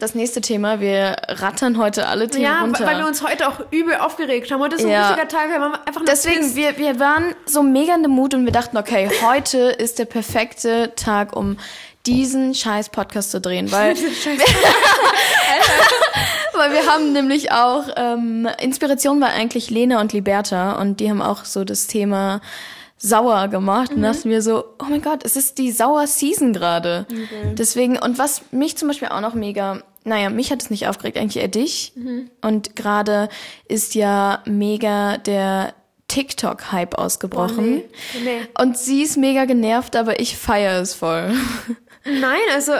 das 0.00 0.14
nächste 0.14 0.40
Thema. 0.40 0.80
Wir 0.80 1.16
rattern 1.28 1.78
heute 1.78 2.08
alle 2.08 2.28
Themen 2.28 2.44
Ja, 2.44 2.60
runter. 2.62 2.86
weil 2.86 2.98
wir 2.98 3.06
uns 3.06 3.22
heute 3.22 3.48
auch 3.48 3.60
übel 3.70 3.96
aufgeregt 3.96 4.50
haben. 4.50 4.60
Heute 4.60 4.76
ist 4.76 4.82
so 4.82 4.88
ein 4.88 4.92
Ja. 4.94 5.08
richtiger 5.08 5.28
Tag. 5.28 5.48
Wir 5.50 5.60
haben 5.60 5.74
einfach 5.74 6.00
nur 6.00 6.06
Deswegen, 6.06 6.54
wir, 6.56 6.78
wir 6.78 6.98
waren 6.98 7.34
so 7.46 7.62
mega 7.62 7.94
in 7.94 8.02
dem 8.02 8.12
Mut 8.12 8.34
und 8.34 8.44
wir 8.44 8.52
dachten, 8.52 8.76
okay, 8.76 9.10
heute 9.22 9.58
ist 9.58 9.98
der 9.98 10.06
perfekte 10.06 10.92
Tag, 10.96 11.36
um 11.36 11.58
diesen 12.06 12.54
scheiß 12.54 12.88
Podcast 12.88 13.30
zu 13.30 13.40
drehen, 13.40 13.70
weil, 13.72 13.94
weil 16.54 16.72
wir 16.72 16.86
haben 16.86 17.12
nämlich 17.12 17.52
auch, 17.52 17.84
ähm, 17.96 18.48
Inspiration 18.60 19.20
war 19.20 19.30
eigentlich 19.30 19.70
Lena 19.70 20.00
und 20.00 20.12
Liberta 20.12 20.72
und 20.80 21.00
die 21.00 21.10
haben 21.10 21.22
auch 21.22 21.44
so 21.44 21.64
das 21.64 21.86
Thema 21.86 22.40
sauer 23.02 23.48
gemacht 23.48 23.92
und 23.92 24.02
dachten 24.02 24.28
wir 24.28 24.42
so, 24.42 24.62
oh 24.78 24.84
mein 24.90 25.00
Gott, 25.00 25.24
es 25.24 25.34
ist 25.36 25.56
die 25.56 25.72
sauer 25.72 26.06
Season 26.06 26.52
gerade. 26.52 27.06
Deswegen, 27.56 27.98
und 27.98 28.18
was 28.18 28.42
mich 28.50 28.76
zum 28.76 28.88
Beispiel 28.88 29.08
auch 29.08 29.22
noch 29.22 29.32
mega, 29.32 29.78
naja, 30.04 30.30
mich 30.30 30.50
hat 30.50 30.62
es 30.62 30.70
nicht 30.70 30.86
aufgeregt, 30.88 31.18
eigentlich 31.18 31.42
eher 31.42 31.48
dich. 31.48 31.92
Und 32.40 32.76
gerade 32.76 33.28
ist 33.68 33.94
ja 33.94 34.42
mega 34.46 35.18
der 35.18 35.74
TikTok-Hype 36.08 36.96
ausgebrochen. 36.96 37.82
Oh, 37.84 38.18
nee. 38.18 38.24
Nee. 38.24 38.40
Und 38.58 38.76
sie 38.76 39.02
ist 39.02 39.16
mega 39.16 39.44
genervt, 39.44 39.94
aber 39.96 40.18
ich 40.20 40.36
feiere 40.36 40.80
es 40.80 40.94
voll. 40.94 41.32
Nein, 42.04 42.40
also 42.52 42.72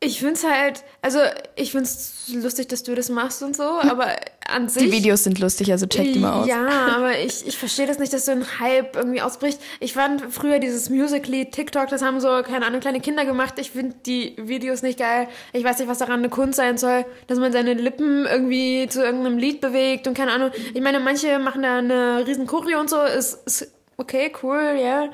ich 0.00 0.20
find's 0.20 0.44
halt, 0.44 0.84
also 1.02 1.18
ich 1.56 1.72
find's 1.72 2.30
lustig, 2.32 2.68
dass 2.68 2.84
du 2.84 2.94
das 2.94 3.08
machst 3.08 3.42
und 3.42 3.56
so, 3.56 3.64
aber 3.64 4.14
an 4.46 4.68
sich. 4.68 4.84
Die 4.84 4.92
Videos 4.92 5.24
sind 5.24 5.40
lustig, 5.40 5.72
also 5.72 5.86
check 5.86 6.12
die 6.12 6.20
mal 6.20 6.42
aus. 6.42 6.46
Ja, 6.46 6.68
aber 6.94 7.18
ich, 7.18 7.44
ich 7.46 7.58
verstehe 7.58 7.86
das 7.86 7.98
nicht, 7.98 8.12
dass 8.12 8.26
so 8.26 8.30
ein 8.30 8.60
Hype 8.60 8.94
irgendwie 8.94 9.20
ausbricht. 9.20 9.60
Ich 9.80 9.94
fand 9.94 10.22
früher 10.32 10.60
dieses 10.60 10.88
Musical.ly, 10.88 11.50
TikTok, 11.50 11.88
das 11.88 12.02
haben 12.02 12.20
so, 12.20 12.28
keine 12.44 12.66
Ahnung, 12.66 12.80
kleine 12.80 13.00
Kinder 13.00 13.24
gemacht. 13.24 13.54
Ich 13.58 13.72
finde 13.72 13.96
die 14.06 14.36
Videos 14.38 14.82
nicht 14.82 15.00
geil. 15.00 15.26
Ich 15.52 15.64
weiß 15.64 15.80
nicht, 15.80 15.88
was 15.88 15.98
daran 15.98 16.20
eine 16.20 16.28
Kunst 16.28 16.58
sein 16.58 16.78
soll, 16.78 17.04
dass 17.26 17.40
man 17.40 17.52
seine 17.52 17.74
Lippen 17.74 18.24
irgendwie 18.24 18.86
zu 18.88 19.02
irgendeinem 19.02 19.38
Lied 19.38 19.60
bewegt 19.60 20.06
und 20.06 20.16
keine 20.16 20.30
Ahnung. 20.30 20.52
Ich 20.74 20.80
meine, 20.80 21.00
manche 21.00 21.40
machen 21.40 21.62
da 21.62 21.78
eine 21.78 22.24
riesen 22.24 22.46
Choreo 22.46 22.78
und 22.78 22.88
so, 22.88 23.02
ist, 23.02 23.44
ist 23.46 23.72
okay, 23.96 24.32
cool, 24.44 24.78
ja. 24.80 25.10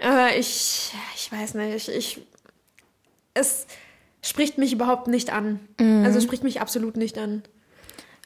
Aber 0.00 0.34
ich, 0.34 0.90
ich 1.16 1.30
weiß 1.30 1.52
nicht, 1.54 1.88
ich, 1.88 2.18
es 3.34 3.66
spricht 4.22 4.56
mich 4.58 4.72
überhaupt 4.72 5.08
nicht 5.08 5.32
an. 5.32 5.60
Also 5.78 6.18
es 6.18 6.24
spricht 6.24 6.44
mich 6.44 6.60
absolut 6.60 6.96
nicht 6.96 7.18
an. 7.18 7.42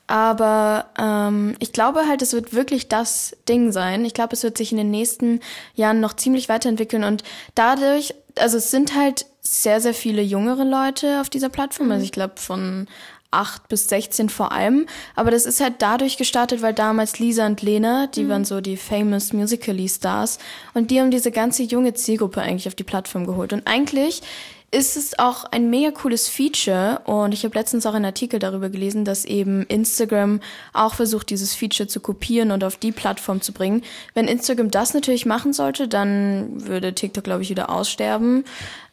Aber 0.07 0.91
ähm, 0.99 1.57
ich 1.59 1.73
glaube 1.73 2.07
halt, 2.07 2.23
es 2.23 2.33
wird 2.33 2.55
wirklich 2.55 2.89
das 2.89 3.37
Ding 3.49 3.73
sein. 3.73 4.05
Ich 4.05 4.15
glaube, 4.15 4.35
es 4.35 4.45
wird 4.45 4.57
sich 4.57 4.71
in 4.71 4.79
den 4.79 4.91
nächsten 4.91 5.41
Jahren 5.75 6.01
noch 6.01 6.15
ziemlich 6.15 6.49
weiterentwickeln 6.49 7.03
und 7.03 7.25
dadurch, 7.57 8.15
also 8.39 8.59
es 8.59 8.71
sind 8.71 8.95
halt 8.95 9.27
sehr, 9.41 9.81
sehr 9.81 9.95
viele 9.95 10.23
jüngere 10.23 10.65
Leute 10.65 11.21
auf 11.21 11.29
dieser 11.29 11.49
Plattform. 11.49 11.91
Also 11.91 12.05
ich 12.05 12.13
glaube 12.13 12.35
von 12.37 12.87
8 13.33 13.69
bis 13.69 13.89
16 13.89 14.29
vor 14.29 14.53
allem. 14.53 14.87
Aber 15.15 15.31
das 15.31 15.45
ist 15.45 15.61
halt 15.61 15.75
dadurch 15.81 16.17
gestartet, 16.17 16.63
weil 16.63 16.75
damals 16.75 17.19
Lisa 17.19 17.47
und 17.47 17.63
Lena, 17.63 18.07
die 18.07 18.25
mhm. 18.25 18.29
waren 18.29 18.45
so 18.45 18.61
die 18.61 18.77
famous 18.77 19.33
Musically 19.33 19.89
Stars, 19.89 20.39
und 20.75 20.91
die 20.91 21.01
haben 21.01 21.11
diese 21.11 21.31
ganze 21.31 21.63
junge 21.63 21.95
Zielgruppe 21.95 22.41
eigentlich 22.41 22.69
auf 22.69 22.75
die 22.75 22.85
Plattform 22.85 23.27
geholt. 23.27 23.53
Und 23.53 23.67
eigentlich 23.67 24.23
ist 24.71 24.97
es 24.97 25.19
auch 25.19 25.45
ein 25.45 25.71
mega 25.71 25.91
cooles 25.91 26.29
Feature 26.29 27.01
und 27.05 27.33
ich 27.33 27.45
habe 27.45 27.57
letztens 27.57 27.87
auch 27.87 27.95
einen 27.95 28.05
Artikel 28.05 28.39
darüber 28.39 28.69
gelesen, 28.69 29.05
dass 29.05 29.25
eben 29.25 29.63
Instagram 29.67 30.41
auch 30.73 30.95
versucht, 30.95 31.31
dieses 31.31 31.55
Feature 31.55 31.89
zu 31.89 32.01
kopieren 32.01 32.51
und 32.51 32.65
auf 32.65 32.77
die 32.77 32.93
Plattform 32.93 33.41
zu 33.41 33.53
bringen. 33.53 33.83
Wenn 34.15 34.27
Instagram 34.27 34.71
das 34.71 34.93
natürlich 34.93 35.25
machen 35.25 35.53
sollte, 35.53 35.87
dann 35.87 36.67
würde 36.67 36.95
TikTok, 36.95 37.25
glaube 37.25 37.43
ich, 37.43 37.51
wieder 37.51 37.71
aussterben. 37.71 38.45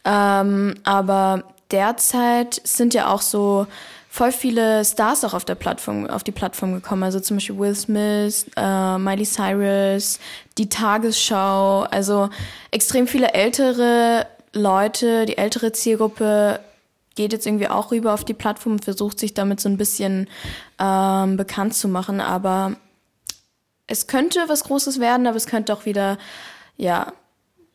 Ähm, 0.04 0.74
aber 0.84 1.44
derzeit 1.70 2.60
sind 2.64 2.94
ja 2.94 3.12
auch 3.12 3.22
so 3.22 3.66
voll 4.08 4.30
viele 4.30 4.84
Stars 4.84 5.24
auch 5.24 5.34
auf 5.34 5.44
der 5.44 5.56
Plattform, 5.56 6.06
auf 6.06 6.22
die 6.22 6.30
Plattform 6.30 6.72
gekommen. 6.72 7.02
Also 7.02 7.18
zum 7.18 7.38
Beispiel 7.38 7.58
Will 7.58 7.74
Smith, 7.74 8.46
äh, 8.56 8.96
Miley 8.96 9.24
Cyrus, 9.24 10.20
die 10.56 10.68
Tagesschau, 10.68 11.80
also 11.90 12.30
extrem 12.70 13.08
viele 13.08 13.34
ältere 13.34 14.24
Leute, 14.54 15.26
die 15.26 15.36
ältere 15.36 15.72
Zielgruppe 15.72 16.60
geht 17.14 17.32
jetzt 17.32 17.46
irgendwie 17.46 17.68
auch 17.68 17.90
rüber 17.90 18.14
auf 18.14 18.24
die 18.24 18.34
Plattform 18.34 18.74
und 18.74 18.84
versucht 18.84 19.18
sich 19.18 19.34
damit 19.34 19.60
so 19.60 19.68
ein 19.68 19.76
bisschen 19.76 20.28
ähm, 20.80 21.36
bekannt 21.36 21.74
zu 21.74 21.88
machen. 21.88 22.20
Aber 22.20 22.76
es 23.86 24.06
könnte 24.06 24.40
was 24.48 24.64
Großes 24.64 25.00
werden, 25.00 25.26
aber 25.26 25.36
es 25.36 25.46
könnte 25.46 25.72
auch 25.72 25.84
wieder, 25.84 26.18
ja, 26.76 27.12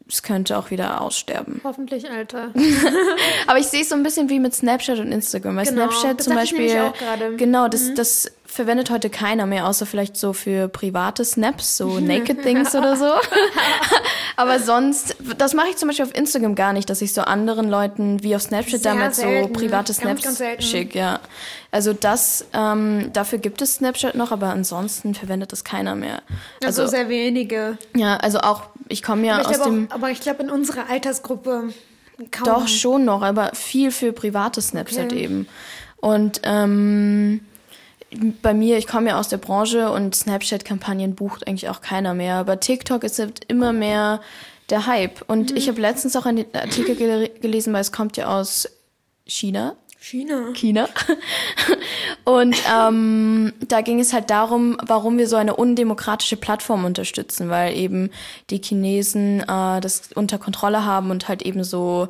es 0.07 0.23
könnte 0.23 0.57
auch 0.57 0.71
wieder 0.71 1.01
aussterben. 1.01 1.61
Hoffentlich, 1.63 2.09
Alter. 2.09 2.51
aber 3.47 3.59
ich 3.59 3.67
sehe 3.67 3.81
es 3.81 3.89
so 3.89 3.95
ein 3.95 4.03
bisschen 4.03 4.29
wie 4.29 4.39
mit 4.39 4.55
Snapchat 4.55 4.99
und 4.99 5.11
Instagram. 5.11 5.55
Weil 5.55 5.65
genau, 5.65 5.89
Snapchat 5.91 6.21
zum 6.21 6.33
Beispiel, 6.33 6.91
genau, 7.37 7.67
das, 7.67 7.89
mhm. 7.89 7.95
das 7.95 8.31
verwendet 8.51 8.89
heute 8.89 9.09
keiner 9.09 9.45
mehr, 9.45 9.67
außer 9.67 9.85
vielleicht 9.85 10.17
so 10.17 10.33
für 10.33 10.67
private 10.67 11.23
Snaps, 11.23 11.77
so 11.77 11.99
Naked 11.99 12.41
Things 12.41 12.73
oder 12.73 12.95
so. 12.95 13.05
Aber 14.35 14.59
sonst, 14.59 15.15
das 15.37 15.53
mache 15.53 15.67
ich 15.69 15.77
zum 15.77 15.89
Beispiel 15.89 16.05
auf 16.05 16.15
Instagram 16.15 16.55
gar 16.55 16.73
nicht, 16.73 16.89
dass 16.89 17.01
ich 17.01 17.13
so 17.13 17.21
anderen 17.21 17.69
Leuten 17.69 18.23
wie 18.23 18.35
auf 18.35 18.41
Snapchat 18.41 18.81
Sehr 18.81 18.93
damals 18.93 19.17
selten. 19.17 19.53
so 19.53 19.59
private 19.59 19.93
Snaps 19.93 20.41
schicke, 20.59 20.97
ja. 20.97 21.19
Also 21.71 21.93
das, 21.93 22.45
ähm, 22.53 23.11
dafür 23.13 23.37
gibt 23.37 23.61
es 23.61 23.75
Snapchat 23.75 24.15
noch, 24.15 24.31
aber 24.31 24.47
ansonsten 24.47 25.13
verwendet 25.13 25.51
das 25.51 25.63
keiner 25.63 25.95
mehr. 25.95 26.23
Also, 26.63 26.81
also 26.81 26.87
sehr 26.87 27.09
wenige. 27.09 27.77
Ja, 27.95 28.17
also 28.17 28.39
auch, 28.39 28.63
ich 28.87 29.03
komme 29.03 29.27
ja 29.27 29.41
aus 29.41 29.61
dem... 29.61 29.87
Auch, 29.89 29.95
aber 29.95 30.09
ich 30.09 30.21
glaube 30.21 30.41
in 30.41 30.49
unserer 30.49 30.89
Altersgruppe 30.89 31.71
kaum. 32.31 32.45
Doch, 32.45 32.67
schon 32.67 33.05
noch, 33.05 33.21
aber 33.21 33.51
viel 33.53 33.91
für 33.91 34.11
private 34.11 34.61
Snaps 34.61 34.93
okay. 34.93 35.01
halt 35.01 35.13
eben. 35.13 35.47
Und 35.97 36.41
ähm, 36.43 37.41
bei 38.41 38.53
mir, 38.53 38.77
ich 38.77 38.87
komme 38.87 39.09
ja 39.09 39.19
aus 39.19 39.29
der 39.29 39.37
Branche 39.37 39.91
und 39.91 40.15
Snapchat-Kampagnen 40.15 41.15
bucht 41.15 41.47
eigentlich 41.47 41.69
auch 41.69 41.81
keiner 41.81 42.13
mehr. 42.13 42.35
Aber 42.35 42.59
TikTok 42.59 43.03
ist 43.03 43.19
halt 43.19 43.45
immer 43.47 43.73
mehr 43.73 44.21
der 44.69 44.85
Hype. 44.85 45.23
Und 45.27 45.51
mhm. 45.51 45.57
ich 45.57 45.67
habe 45.67 45.81
letztens 45.81 46.15
auch 46.15 46.25
einen 46.25 46.45
Artikel 46.53 46.95
gel 46.95 47.29
gelesen, 47.41 47.73
weil 47.73 47.81
es 47.81 47.91
kommt 47.91 48.17
ja 48.17 48.39
aus 48.39 48.69
China. 49.25 49.75
China. 50.01 50.53
China. 50.53 50.87
Und 52.23 52.55
ähm, 52.73 53.51
da 53.67 53.81
ging 53.81 53.99
es 53.99 54.13
halt 54.13 54.29
darum, 54.29 54.77
warum 54.81 55.17
wir 55.17 55.27
so 55.27 55.35
eine 55.35 55.55
undemokratische 55.55 56.37
Plattform 56.37 56.85
unterstützen, 56.85 57.49
weil 57.49 57.75
eben 57.75 58.09
die 58.49 58.61
Chinesen 58.61 59.41
äh, 59.41 59.81
das 59.81 60.11
unter 60.15 60.37
Kontrolle 60.37 60.85
haben 60.85 61.11
und 61.11 61.27
halt 61.27 61.41
eben 61.41 61.65
so 61.65 62.07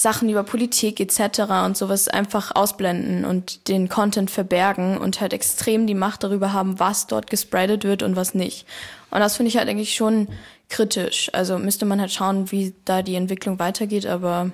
Sachen 0.00 0.30
über 0.30 0.44
Politik 0.44 0.98
etc. 0.98 1.40
und 1.66 1.76
sowas 1.76 2.08
einfach 2.08 2.52
ausblenden 2.54 3.26
und 3.26 3.68
den 3.68 3.90
Content 3.90 4.30
verbergen 4.30 4.96
und 4.96 5.20
halt 5.20 5.34
extrem 5.34 5.86
die 5.86 5.94
Macht 5.94 6.24
darüber 6.24 6.54
haben, 6.54 6.80
was 6.80 7.06
dort 7.06 7.28
gespreadet 7.28 7.84
wird 7.84 8.02
und 8.02 8.16
was 8.16 8.32
nicht. 8.32 8.66
Und 9.10 9.20
das 9.20 9.36
finde 9.36 9.48
ich 9.48 9.58
halt 9.58 9.68
eigentlich 9.68 9.94
schon 9.94 10.28
kritisch. 10.70 11.28
Also 11.34 11.58
müsste 11.58 11.84
man 11.84 12.00
halt 12.00 12.12
schauen, 12.12 12.50
wie 12.50 12.72
da 12.86 13.02
die 13.02 13.14
Entwicklung 13.14 13.58
weitergeht, 13.58 14.06
aber 14.06 14.52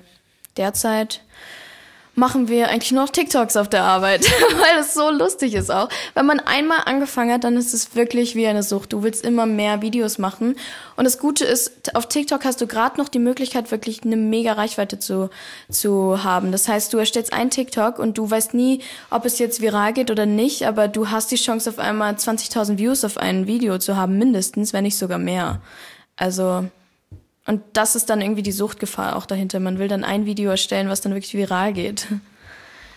derzeit 0.57 1.21
machen 2.17 2.47
wir 2.47 2.69
eigentlich 2.69 2.91
nur 2.91 3.03
noch 3.03 3.11
TikToks 3.11 3.55
auf 3.57 3.69
der 3.69 3.83
Arbeit, 3.83 4.25
weil 4.59 4.81
es 4.81 4.95
so 4.95 5.11
lustig 5.11 5.53
ist 5.53 5.71
auch. 5.71 5.87
Wenn 6.15 6.25
man 6.25 6.39
einmal 6.39 6.79
angefangen 6.85 7.31
hat, 7.31 7.43
dann 7.43 7.55
ist 7.55 7.73
es 7.75 7.95
wirklich 7.95 8.35
wie 8.35 8.47
eine 8.47 8.63
Sucht. 8.63 8.91
Du 8.91 9.03
willst 9.03 9.23
immer 9.23 9.45
mehr 9.45 9.83
Videos 9.83 10.17
machen. 10.17 10.55
Und 10.95 11.05
das 11.05 11.19
Gute 11.19 11.45
ist, 11.45 11.95
auf 11.95 12.07
TikTok 12.07 12.43
hast 12.43 12.59
du 12.59 12.65
gerade 12.65 12.99
noch 12.99 13.07
die 13.07 13.19
Möglichkeit, 13.19 13.69
wirklich 13.69 14.03
eine 14.03 14.17
mega 14.17 14.53
Reichweite 14.53 14.97
zu, 14.97 15.29
zu 15.69 16.23
haben. 16.23 16.51
Das 16.51 16.67
heißt, 16.67 16.91
du 16.91 16.97
erstellst 16.97 17.33
ein 17.33 17.51
TikTok 17.51 17.99
und 17.99 18.17
du 18.17 18.29
weißt 18.29 18.55
nie, 18.55 18.81
ob 19.11 19.25
es 19.25 19.37
jetzt 19.37 19.61
viral 19.61 19.93
geht 19.93 20.09
oder 20.09 20.25
nicht, 20.25 20.65
aber 20.65 20.87
du 20.87 21.11
hast 21.11 21.31
die 21.31 21.35
Chance, 21.35 21.69
auf 21.69 21.77
einmal 21.77 22.13
20.000 22.13 22.79
Views 22.79 23.05
auf 23.05 23.17
ein 23.17 23.45
Video 23.45 23.77
zu 23.77 23.95
haben, 23.95 24.17
mindestens, 24.17 24.73
wenn 24.73 24.85
nicht 24.85 24.97
sogar 24.97 25.19
mehr. 25.19 25.61
Also 26.15 26.65
und 27.47 27.61
das 27.73 27.95
ist 27.95 28.09
dann 28.09 28.21
irgendwie 28.21 28.43
die 28.43 28.51
Suchtgefahr 28.51 29.15
auch 29.15 29.25
dahinter. 29.25 29.59
Man 29.59 29.79
will 29.79 29.87
dann 29.87 30.03
ein 30.03 30.25
Video 30.25 30.51
erstellen, 30.51 30.89
was 30.89 31.01
dann 31.01 31.13
wirklich 31.13 31.33
viral 31.33 31.73
geht. 31.73 32.07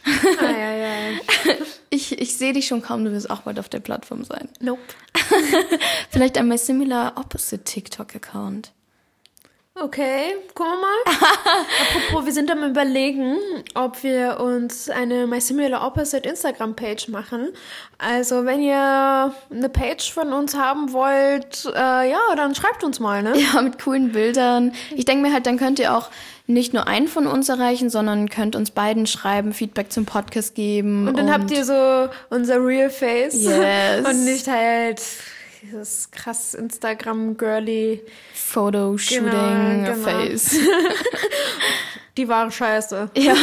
Ah, 0.05 0.51
ja, 0.51 0.75
ja. 0.75 1.19
Ich, 1.93 2.21
ich 2.21 2.37
sehe 2.37 2.53
dich 2.53 2.69
schon 2.69 2.83
kaum, 2.83 3.05
du 3.05 3.11
wirst 3.11 3.29
auch 3.31 3.41
bald 3.41 3.59
auf 3.59 3.69
der 3.69 3.81
Plattform 3.81 4.23
sein. 4.23 4.49
Nope. 4.61 4.81
Vielleicht 6.11 6.39
ein 6.39 6.47
My 6.47 6.57
Similar 6.57 7.15
Opposite 7.17 7.65
TikTok-Account. 7.65 8.71
Okay, 9.83 10.35
gucken 10.55 10.73
wir 10.73 10.81
mal. 10.81 11.17
Apropos, 11.97 12.27
wir 12.27 12.33
sind 12.35 12.51
am 12.51 12.63
überlegen, 12.65 13.37
ob 13.75 14.03
wir 14.03 14.39
uns 14.39 14.91
eine 14.91 15.27
My 15.27 15.41
Similar 15.41 15.87
Opposite 15.87 16.29
Instagram-Page 16.29 17.09
machen. 17.09 17.49
Also, 17.97 18.45
wenn 18.45 18.61
ihr 18.61 19.33
eine 19.51 19.69
Page 19.71 20.13
von 20.13 20.35
uns 20.35 20.55
haben 20.55 20.93
wollt, 20.93 21.65
äh, 21.75 22.11
ja, 22.11 22.19
dann 22.37 22.55
schreibt 22.55 22.85
uns 22.85 23.01
mal, 23.01 23.23
ne? 23.23 23.33
Ja, 23.39 23.63
mit 23.63 23.83
coolen 23.83 24.13
Bildern. 24.13 24.73
Ich 24.95 25.07
denke 25.07 25.27
mir 25.27 25.33
halt, 25.33 25.47
dann 25.47 25.57
könnt 25.57 25.79
ihr 25.79 25.97
auch 25.97 26.11
nicht 26.47 26.75
nur 26.75 26.87
einen 26.87 27.09
von 27.09 27.27
uns 27.27 27.49
erreichen, 27.49 27.89
sondern 27.89 28.29
könnt 28.29 28.57
uns 28.57 28.73
beiden 28.73 29.07
schreiben, 29.07 29.55
Feedback 29.55 29.91
zum 29.91 30.05
Podcast 30.05 30.55
geben. 30.55 31.09
Und 31.09 31.17
dann 31.17 31.27
und 31.27 31.33
habt 31.33 31.51
ihr 31.51 31.65
so 31.65 32.11
unser 32.29 32.63
Real 32.63 32.91
Face. 32.91 33.45
Yes. 33.45 34.07
Und 34.11 34.25
nicht 34.25 34.47
halt 34.47 35.01
dieses 35.63 36.11
krass 36.11 36.55
Instagram-girly 36.55 38.03
Photo-Shooting-Face. 38.35 40.51
Genau, 40.51 40.65
genau. 40.65 40.91
Die 42.17 42.29
wahre 42.29 42.51
Scheiße. 42.51 43.11
Ja, 43.15 43.35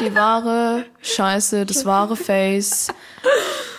die 0.00 0.14
wahre 0.14 0.86
Scheiße, 1.02 1.66
das 1.66 1.84
wahre 1.84 2.16
Face. 2.16 2.88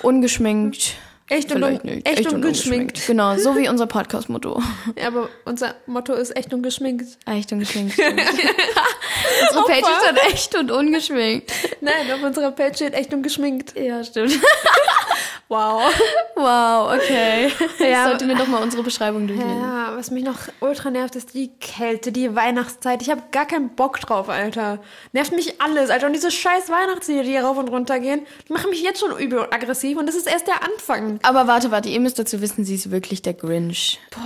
Ungeschminkt. 0.04 0.94
Echt 1.28 1.52
und, 1.54 1.64
un 1.64 1.74
echt, 1.74 1.84
echt 2.08 2.28
und, 2.28 2.36
und 2.36 2.46
ungeschminkt. 2.46 3.08
Genau, 3.08 3.36
so 3.38 3.58
wie 3.58 3.68
unser 3.68 3.88
Podcast-Motto. 3.88 4.62
Ja, 4.98 5.08
aber 5.08 5.28
unser 5.46 5.74
Motto 5.86 6.14
ist 6.14 6.36
echt 6.36 6.54
und 6.54 6.62
geschminkt. 6.62 7.18
Echt 7.26 7.52
und 7.52 7.60
geschminkt. 7.60 7.98
unsere 8.00 9.66
Page 9.66 9.80
ist 9.80 10.06
dann 10.06 10.18
echt 10.30 10.56
und 10.56 10.70
ungeschminkt. 10.72 11.52
Nein, 11.82 12.12
auf 12.14 12.22
unserer 12.22 12.52
Page 12.52 12.76
steht 12.76 12.94
echt 12.94 13.12
und 13.14 13.24
geschminkt. 13.24 13.76
Ja, 13.80 14.04
stimmt. 14.04 14.34
Wow. 15.52 15.82
Wow, 16.34 16.96
okay. 16.96 17.52
Ja. 17.80 18.08
Sollte 18.08 18.26
mir 18.26 18.36
doch 18.36 18.48
mal 18.48 18.64
unsere 18.64 18.84
Beschreibung 18.84 19.28
durchlesen. 19.28 19.62
Ja, 19.62 19.96
was 19.96 20.12
mich 20.12 20.24
noch 20.24 20.38
ultra 20.60 20.90
nervt, 20.90 21.16
ist 21.16 21.34
die 21.34 21.50
Kälte, 21.60 22.12
die 22.12 22.36
Weihnachtszeit. 22.36 23.02
Ich 23.02 23.10
habe 23.10 23.22
gar 23.32 23.46
keinen 23.46 23.70
Bock 23.76 24.00
drauf, 24.00 24.30
Alter. 24.30 24.80
Nervt 25.12 25.34
mich 25.34 25.62
alles, 25.62 25.90
Alter. 25.90 26.08
Und 26.08 26.14
diese 26.14 26.32
scheiß 26.32 26.70
Weihnachtslieder, 26.70 27.24
die 27.24 27.32
hier 27.32 27.44
rauf 27.44 27.58
und 27.58 27.70
runter 27.70 28.00
gehen, 28.00 28.26
die 28.48 28.54
machen 28.54 28.70
mich 28.70 28.82
jetzt 28.82 29.02
schon 29.02 29.16
übel 29.20 29.42
aggressiv 29.52 29.98
und 29.98 30.08
das 30.08 30.16
ist 30.16 30.28
erst 30.28 30.48
der 30.48 30.64
Anfang. 30.64 31.20
Aber 31.24 31.48
warte, 31.48 31.70
warte, 31.70 31.90
ihr 31.90 32.00
müsst 32.00 32.18
dazu 32.18 32.42
wissen, 32.42 32.64
sie 32.64 32.76
ist 32.76 32.90
wirklich 32.90 33.22
der 33.22 33.34
Grinch. 33.34 34.00
Boah, 34.12 34.22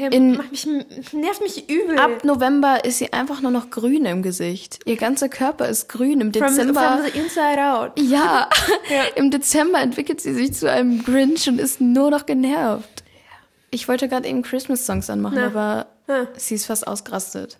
ey, 0.00 0.14
In, 0.14 0.40
mich, 0.50 0.66
nervt 1.12 1.42
mich 1.42 1.68
übel. 1.68 1.98
Ab 1.98 2.24
November 2.24 2.84
ist 2.84 2.98
sie 2.98 3.12
einfach 3.12 3.40
nur 3.42 3.50
noch 3.50 3.70
grün 3.70 4.04
im 4.04 4.22
Gesicht. 4.22 4.78
Ihr 4.84 4.96
ganzer 4.96 5.28
Körper 5.28 5.68
ist 5.68 5.88
grün. 5.88 6.20
Im 6.20 6.32
Dezember. 6.32 6.80
From, 6.80 6.98
from 7.02 7.12
the 7.12 7.18
inside 7.18 7.60
out. 7.62 7.92
Ja. 7.98 8.48
ja. 8.88 9.02
Im 9.16 9.30
Dezember 9.30 9.80
entwickelt 9.80 10.20
sie 10.20 10.32
sich 10.32 10.54
zu 10.54 10.67
einem 10.68 11.04
Grinch 11.04 11.48
und 11.48 11.60
ist 11.60 11.80
nur 11.80 12.10
noch 12.10 12.26
genervt. 12.26 13.04
Ich 13.70 13.88
wollte 13.88 14.08
gerade 14.08 14.28
eben 14.28 14.42
Christmas-Songs 14.42 15.10
anmachen, 15.10 15.38
Na. 15.38 15.46
aber 15.46 15.86
Na. 16.06 16.26
sie 16.36 16.54
ist 16.54 16.66
fast 16.66 16.86
ausgerastet. 16.86 17.58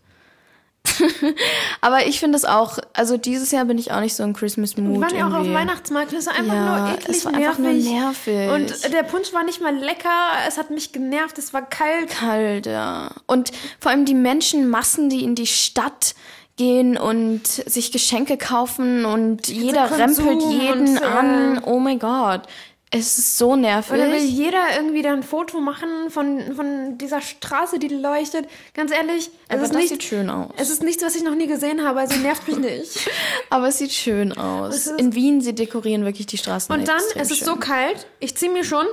aber 1.81 2.07
ich 2.07 2.19
finde 2.19 2.37
es 2.37 2.45
auch, 2.45 2.79
also 2.95 3.17
dieses 3.17 3.51
Jahr 3.51 3.65
bin 3.67 3.79
ich 3.79 3.93
auch 3.93 4.01
nicht 4.01 4.15
so 4.15 4.23
in 4.23 4.33
Christmas-Mood. 4.33 4.95
Wir 4.95 5.01
waren 5.01 5.17
ja 5.17 5.29
auch 5.29 5.41
auf 5.41 5.45
dem 5.45 5.55
Weihnachtsmarkt, 5.55 6.13
das 6.13 6.27
war 6.27 6.35
einfach 6.35 6.55
ja, 6.55 6.79
nur 6.79 6.95
eklig 6.95 7.17
es 7.17 7.25
war 7.25 7.33
nervig. 7.33 7.49
Einfach 7.49 7.59
nur 7.59 7.73
nervig. 7.73 8.51
Und 8.51 8.93
der 8.93 9.03
Punsch 9.03 9.33
war 9.33 9.45
nicht 9.45 9.61
mal 9.61 9.77
lecker, 9.77 10.29
es 10.47 10.57
hat 10.57 10.71
mich 10.71 10.93
genervt, 10.93 11.39
es 11.39 11.53
war 11.53 11.63
kalt. 11.63 12.09
Kalt, 12.09 12.67
ja. 12.67 13.11
Und 13.27 13.53
vor 13.81 13.91
allem 13.91 14.05
die 14.05 14.15
Menschenmassen, 14.15 15.11
die 15.11 15.25
in 15.25 15.35
die 15.35 15.47
Stadt 15.47 16.15
gehen 16.57 16.97
und 16.97 17.47
sich 17.47 17.93
Geschenke 17.93 18.37
kaufen 18.37 19.05
und 19.05 19.47
jeder 19.47 19.97
rempelt 19.97 20.43
jeden 20.51 20.97
und, 20.97 21.03
an. 21.03 21.63
Oh 21.65 21.79
mein 21.79 21.99
Gott 21.99 22.43
Es 22.91 23.19
ist 23.19 23.37
so 23.37 23.55
nervig. 23.55 23.93
Oder 23.93 24.11
will 24.11 24.25
jeder 24.25 24.75
irgendwie 24.77 25.03
da 25.03 25.13
ein 25.13 25.23
Foto 25.23 25.61
machen 25.61 26.09
von, 26.09 26.55
von 26.57 26.97
dieser 26.97 27.21
Straße, 27.21 27.79
die 27.79 27.89
leuchtet? 27.89 28.47
Ganz 28.73 28.91
ehrlich, 28.93 29.31
es 29.49 29.55
Aber 29.55 29.63
ist 29.65 29.69
das 29.75 29.77
nicht, 29.77 29.89
sieht 29.91 30.03
schön 30.05 30.31
aus. 30.31 30.51
Es 30.57 30.71
ist 30.71 30.83
nichts, 30.83 31.03
was 31.05 31.15
ich 31.15 31.23
noch 31.23 31.35
nie 31.35 31.47
gesehen 31.47 31.85
habe, 31.85 32.01
also 32.01 32.17
nervt 32.19 32.49
mich 32.49 32.57
nicht. 32.57 33.11
Aber 33.51 33.69
es 33.69 33.77
sieht 33.79 33.93
schön 33.93 34.33
aus. 34.33 34.87
In 34.87 35.15
Wien, 35.15 35.43
sie 35.43 35.55
dekorieren 35.55 36.07
wirklich 36.07 36.27
die 36.27 36.39
Straßen 36.39 36.75
Und 36.75 36.89
dann, 36.89 37.03
es 37.15 37.31
ist 37.31 37.39
schön. 37.39 37.47
so 37.49 37.57
kalt, 37.57 38.07
ich 38.21 38.35
ziehe 38.37 38.51
mir 38.51 38.65
schon, 38.65 38.87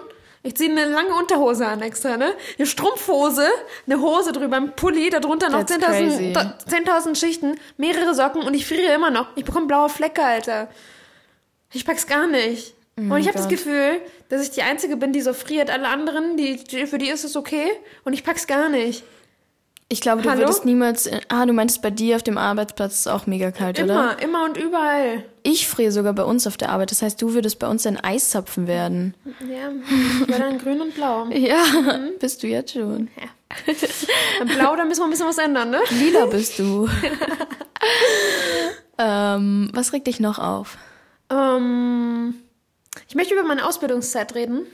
ich 0.44 0.56
ziehe 0.56 0.70
eine 0.70 0.86
lange 0.86 1.16
Unterhose 1.16 1.66
an 1.66 1.82
extra, 1.82 2.18
ne? 2.18 2.34
Eine 2.58 2.68
Strumpfhose, 2.68 3.48
eine 3.88 4.02
Hose 4.02 4.34
drüber, 4.34 4.58
ein 4.58 4.76
Pulli, 4.76 5.10
darunter 5.10 5.50
noch 5.50 5.64
That's 5.64 5.82
10.000 5.84 5.88
crazy. 5.88 6.34
da- 6.34 6.58
10.000 6.70 7.16
Schichten, 7.16 7.56
mehrere 7.78 8.14
Socken 8.14 8.42
und 8.44 8.54
ich 8.56 8.66
friere 8.68 8.94
immer 8.94 9.10
noch. 9.10 9.28
Ich 9.38 9.46
bekomme 9.46 9.68
blaue 9.68 9.88
Flecke, 9.90 10.22
Alter. 10.22 10.68
Ich 11.72 11.86
pack's 11.86 12.06
gar 12.08 12.28
nicht. 12.28 12.75
Und 12.98 13.18
ich 13.18 13.28
habe 13.28 13.38
das. 13.38 13.48
Gefühl, 13.50 14.00
dass 14.30 14.42
ich 14.42 14.52
die 14.52 14.62
Einzige 14.64 14.96
bin, 14.98 15.12
die 15.14 15.22
so 15.22 15.34
friert. 15.34 15.70
Alle 15.70 15.88
anderen, 15.88 16.38
die, 16.38 16.58
für 16.88 16.98
die 16.98 17.10
ist 17.10 17.24
es 17.26 17.36
okay 17.36 17.68
und 18.06 18.14
ich 18.14 18.24
pack's 18.24 18.48
gar 18.48 18.70
nicht. 18.70 19.04
Ich 19.88 20.02
glaube, 20.02 20.24
du 20.24 20.30
Hallo? 20.32 20.42
würdest 20.42 20.66
niemals. 20.66 21.08
Ah, 21.30 21.46
du 21.46 21.54
meinst, 21.54 21.84
bei 21.84 21.92
dir 21.92 22.16
auf 22.16 22.24
dem 22.24 22.40
Arbeitsplatz 22.40 22.94
ist 22.94 23.00
es 23.02 23.08
auch 23.08 23.28
mega 23.28 23.52
kalt, 23.52 23.80
oder? 23.80 23.94
Immer, 23.94 24.20
immer 24.22 24.46
und 24.46 24.58
überall. 24.58 25.24
Ich 25.44 25.68
friere 25.68 25.92
sogar 25.92 26.14
bei 26.14 26.24
uns 26.24 26.48
auf 26.48 26.58
der 26.58 26.70
Arbeit. 26.70 26.90
Das 26.90 27.04
heißt, 27.04 27.22
du 27.22 27.34
würdest 27.36 27.60
bei 27.60 27.68
uns 27.68 27.86
ein 27.86 28.04
Eiszapfen 28.04 28.66
werden. 28.66 29.14
Ja, 29.42 29.70
ich 30.24 30.28
war 30.28 30.40
dann 30.40 30.58
grün 30.58 30.82
und 30.82 30.96
blau. 30.96 31.26
Ja, 31.32 31.64
Mhm. 31.74 32.14
bist 32.20 32.42
du 32.42 32.48
jetzt 32.48 32.74
schon. 32.74 33.10
Blau, 34.56 34.76
da 34.76 34.86
müssen 34.86 35.02
wir 35.02 35.06
ein 35.06 35.12
bisschen 35.12 35.28
was 35.28 35.38
ändern, 35.38 35.70
ne? 35.70 35.80
Lila 35.92 36.26
bist 36.32 36.58
du. 36.58 36.90
ähm, 38.98 39.70
was 39.74 39.94
regt 39.94 40.08
dich 40.08 40.20
noch 40.20 40.40
auf? 40.40 40.78
Ähm, 41.30 42.36
ich 43.08 43.16
möchte 43.16 43.34
über 43.34 43.44
meine 43.44 43.66
Ausbildungszeit 43.66 44.36
reden. 44.36 44.66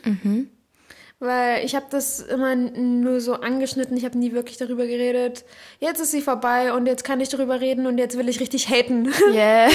Weil 1.20 1.64
ich 1.64 1.76
habe 1.76 1.86
das 1.92 2.20
immer 2.20 2.56
nur 2.56 3.22
so 3.22 3.36
angeschnitten, 3.36 3.96
ich 3.96 4.06
habe 4.06 4.18
nie 4.18 4.32
wirklich 4.32 4.58
darüber 4.58 4.88
geredet. 4.88 5.46
Jetzt 5.80 6.02
ist 6.02 6.12
sie 6.12 6.22
vorbei 6.22 6.74
und 6.74 6.88
jetzt 6.88 7.04
kann 7.04 7.22
ich 7.22 7.30
darüber 7.30 7.62
reden 7.62 7.86
und 7.86 8.00
jetzt 8.00 8.18
will 8.18 8.28
ich 8.28 8.40
richtig 8.40 8.70
haten. 8.70 9.14
Yes. 9.32 9.74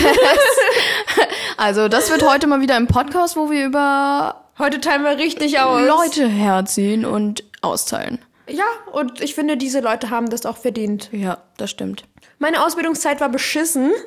also, 1.57 1.87
das 1.87 2.11
wird 2.11 2.29
heute 2.29 2.49
mal 2.49 2.61
wieder 2.61 2.75
ein 2.75 2.89
Podcast, 2.89 3.37
wo 3.37 3.49
wir 3.49 3.65
über 3.65 4.43
Heute 4.59 4.81
teilen 4.81 5.05
wir 5.05 5.19
richtig 5.19 5.61
aus. 5.61 5.87
Leute 5.87 6.27
herziehen 6.27 7.05
und 7.05 7.45
austeilen. 7.61 8.19
Ja, 8.49 8.65
und 8.93 9.21
ich 9.21 9.35
finde, 9.35 9.57
diese 9.57 9.81
Leute 9.81 10.09
haben 10.11 10.31
das 10.31 10.47
auch 10.47 10.57
verdient. 10.57 11.11
Ja, 11.13 11.43
das 11.59 11.71
stimmt. 11.71 12.05
Meine 12.39 12.65
Ausbildungszeit 12.65 13.21
war 13.21 13.29
beschissen. 13.29 13.93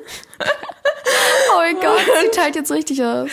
Oh 1.52 1.58
mein 1.58 1.74
Gott, 1.80 1.98
sie 2.22 2.28
teilt 2.28 2.54
jetzt 2.54 2.70
richtig 2.70 3.02
aus. 3.02 3.28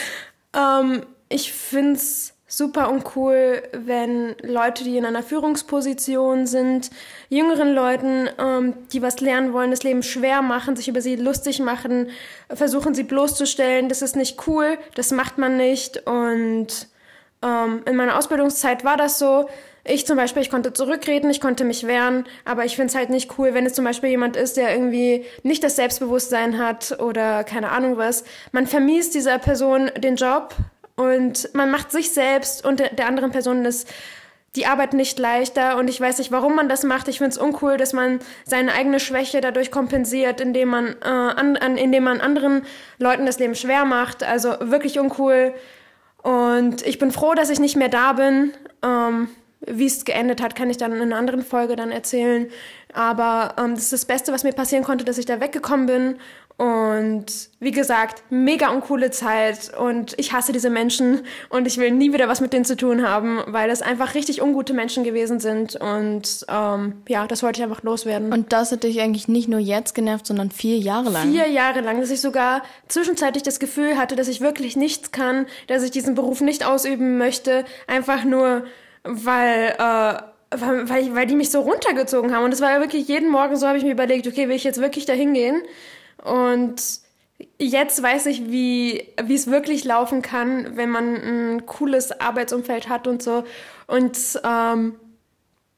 Ähm, 0.58 1.04
ich 1.30 1.54
find's 1.54 2.34
super 2.48 2.90
uncool, 2.90 3.62
wenn 3.74 4.36
Leute, 4.42 4.86
die 4.86 4.98
in 4.98 5.06
einer 5.06 5.22
Führungsposition 5.22 6.48
sind, 6.48 6.90
jüngeren 7.30 7.74
Leuten, 7.74 8.30
ähm, 8.40 8.74
die 8.94 9.02
was 9.02 9.20
lernen 9.20 9.52
wollen, 9.52 9.70
das 9.70 9.84
Leben 9.84 10.02
schwer 10.02 10.42
machen, 10.42 10.78
sich 10.78 10.88
über 10.88 11.02
sie 11.02 11.18
lustig 11.18 11.60
machen, 11.60 12.10
versuchen 12.50 12.96
sie 12.96 13.04
bloßzustellen. 13.04 13.90
Das 13.90 14.02
ist 14.02 14.16
nicht 14.16 14.48
cool, 14.48 14.78
das 14.96 15.12
macht 15.12 15.38
man 15.38 15.58
nicht. 15.58 16.08
Und 16.08 16.88
ähm, 17.44 17.82
in 17.86 17.96
meiner 17.98 18.18
Ausbildungszeit 18.18 18.86
war 18.86 18.98
das 18.98 19.20
so. 19.20 19.50
Ich 19.88 20.06
zum 20.06 20.18
Beispiel, 20.18 20.42
ich 20.42 20.50
konnte 20.50 20.74
zurückreden, 20.74 21.30
ich 21.30 21.40
konnte 21.40 21.64
mich 21.64 21.88
wehren, 21.88 22.26
aber 22.46 22.66
ich 22.66 22.76
find's 22.76 22.96
halt 22.96 23.10
nicht 23.10 23.38
cool, 23.38 23.54
wenn 23.54 23.66
es 23.66 23.74
zum 23.74 23.86
Beispiel 23.86 24.10
jemand 24.10 24.36
ist, 24.36 24.58
der 24.58 24.74
irgendwie 24.74 25.26
nicht 25.44 25.64
das 25.64 25.76
Selbstbewusstsein 25.78 26.58
hat 26.58 27.00
oder 27.00 27.44
keine 27.44 27.70
Ahnung 27.72 27.98
was. 27.98 28.26
Man 28.52 28.68
vermiest 28.68 29.16
dieser 29.16 29.40
Person 29.40 29.90
den 29.98 30.18
Job 30.18 30.56
und 30.96 31.50
man 31.54 31.72
macht 31.72 31.92
sich 31.92 32.12
selbst 32.12 32.66
und 32.66 32.80
der, 32.80 32.90
der 32.90 33.08
anderen 33.08 33.32
Person 33.32 33.64
das 33.64 33.86
die 34.58 34.66
Arbeit 34.66 34.94
nicht 34.94 35.20
leichter 35.20 35.78
und 35.78 35.88
ich 35.88 36.02
weiß 36.02 36.18
nicht, 36.18 36.32
warum 36.32 36.56
man 36.56 36.68
das 36.68 36.84
macht. 36.84 37.08
Ich 37.08 37.20
find's 37.20 37.38
uncool, 37.38 37.78
dass 37.78 37.94
man 37.94 38.20
seine 38.44 38.74
eigene 38.74 39.00
Schwäche 39.00 39.40
dadurch 39.40 39.72
kompensiert, 39.72 40.42
indem 40.42 40.70
man, 40.70 40.96
äh, 41.04 41.08
an, 41.08 41.58
an, 41.58 41.78
indem 41.78 42.04
man 42.04 42.20
anderen 42.22 42.64
Leuten 42.98 43.26
das 43.26 43.40
Leben 43.40 43.56
schwer 43.56 43.86
macht. 43.86 44.24
Also 44.24 44.56
wirklich 44.60 45.00
uncool. 45.00 45.54
Und 46.24 46.86
ich 46.88 46.98
bin 46.98 47.12
froh, 47.12 47.36
dass 47.36 47.52
ich 47.52 47.60
nicht 47.60 47.76
mehr 47.76 47.90
da 47.90 48.14
bin. 48.14 48.52
Ähm, 48.84 49.30
wie 49.70 49.86
es 49.86 50.06
geendet 50.06 50.42
hat, 50.42 50.56
kann 50.56 50.70
ich 50.70 50.78
dann 50.78 50.94
in 50.94 51.02
einer 51.02 51.18
anderen 51.18 51.44
Folge 51.44 51.76
dann 51.76 51.92
erzählen. 51.92 52.48
Aber 52.94 53.56
ähm, 53.58 53.76
das 53.76 53.86
ist 53.86 53.94
das 53.94 54.06
Beste, 54.06 54.32
was 54.32 54.44
mir 54.44 54.54
passieren 54.54 54.84
konnte, 54.84 55.06
dass 55.06 55.18
ich 55.18 55.26
da 55.26 55.40
weggekommen 55.40 55.86
bin. 55.86 56.16
Und 56.58 57.26
wie 57.60 57.70
gesagt, 57.70 58.24
mega 58.32 58.70
uncoole 58.70 59.12
Zeit. 59.12 59.72
Und 59.78 60.16
ich 60.18 60.34
hasse 60.34 60.52
diese 60.52 60.72
Menschen. 60.72 61.22
Und 61.50 61.68
ich 61.68 61.78
will 61.78 61.92
nie 61.92 62.12
wieder 62.12 62.28
was 62.28 62.42
mit 62.42 62.52
denen 62.52 62.66
zu 62.66 62.76
tun 62.76 63.08
haben, 63.08 63.42
weil 63.46 63.70
das 63.70 63.84
einfach 63.84 64.16
richtig 64.16 64.42
ungute 64.42 64.74
Menschen 64.74 65.04
gewesen 65.04 65.40
sind. 65.40 65.76
Und 65.76 66.46
ähm, 66.50 67.04
ja, 67.08 67.28
das 67.28 67.44
wollte 67.44 67.60
ich 67.60 67.64
einfach 67.64 67.84
loswerden. 67.84 68.34
Und 68.34 68.54
das 68.54 68.72
hat 68.72 68.84
dich 68.84 69.00
eigentlich 69.02 69.28
nicht 69.28 69.48
nur 69.48 69.60
jetzt 69.60 69.94
genervt, 69.94 70.26
sondern 70.26 70.50
vier 70.50 70.80
Jahre 70.80 71.12
lang. 71.12 71.32
vier 71.32 71.48
Jahre 71.48 71.82
lang, 71.82 72.02
dass 72.02 72.10
ich 72.10 72.22
sogar 72.22 72.64
zwischenzeitlich 72.88 73.44
das 73.44 73.60
Gefühl 73.60 73.96
hatte, 73.96 74.16
dass 74.16 74.28
ich 74.28 74.42
wirklich 74.42 74.76
nichts 74.76 75.12
kann, 75.12 75.46
dass 75.68 75.84
ich 75.84 75.92
diesen 75.92 76.16
Beruf 76.16 76.42
nicht 76.42 76.66
ausüben 76.66 77.20
möchte, 77.20 77.66
einfach 77.86 78.24
nur 78.24 78.64
weil, 79.08 79.76
äh, 79.78 80.58
weil, 80.58 80.90
weil, 80.90 81.16
weil 81.16 81.28
die 81.28 81.36
mich 81.36 81.52
so 81.52 81.62
runtergezogen 81.62 82.34
haben. 82.34 82.44
Und 82.44 82.54
es 82.54 82.62
war 82.62 82.72
ja 82.72 82.80
wirklich 82.80 83.08
jeden 83.08 83.30
Morgen 83.30 83.56
so, 83.56 83.68
habe 83.68 83.78
ich 83.78 83.84
mir 83.84 83.92
überlegt, 83.92 84.28
okay, 84.28 84.48
will 84.48 84.56
ich 84.56 84.64
jetzt 84.64 84.82
wirklich 84.82 85.06
dahin 85.06 85.34
gehen? 85.34 85.62
Und 86.24 86.82
jetzt 87.60 88.02
weiß 88.02 88.26
ich, 88.28 88.50
wie, 88.50 89.08
es 89.28 89.48
wirklich 89.48 89.84
laufen 89.84 90.22
kann, 90.22 90.76
wenn 90.76 90.90
man 90.90 91.16
ein 91.16 91.66
cooles 91.66 92.20
Arbeitsumfeld 92.20 92.90
hat 92.90 93.08
und 93.08 93.22
so. 93.22 93.44
Und 93.88 94.18
ähm, 94.44 94.96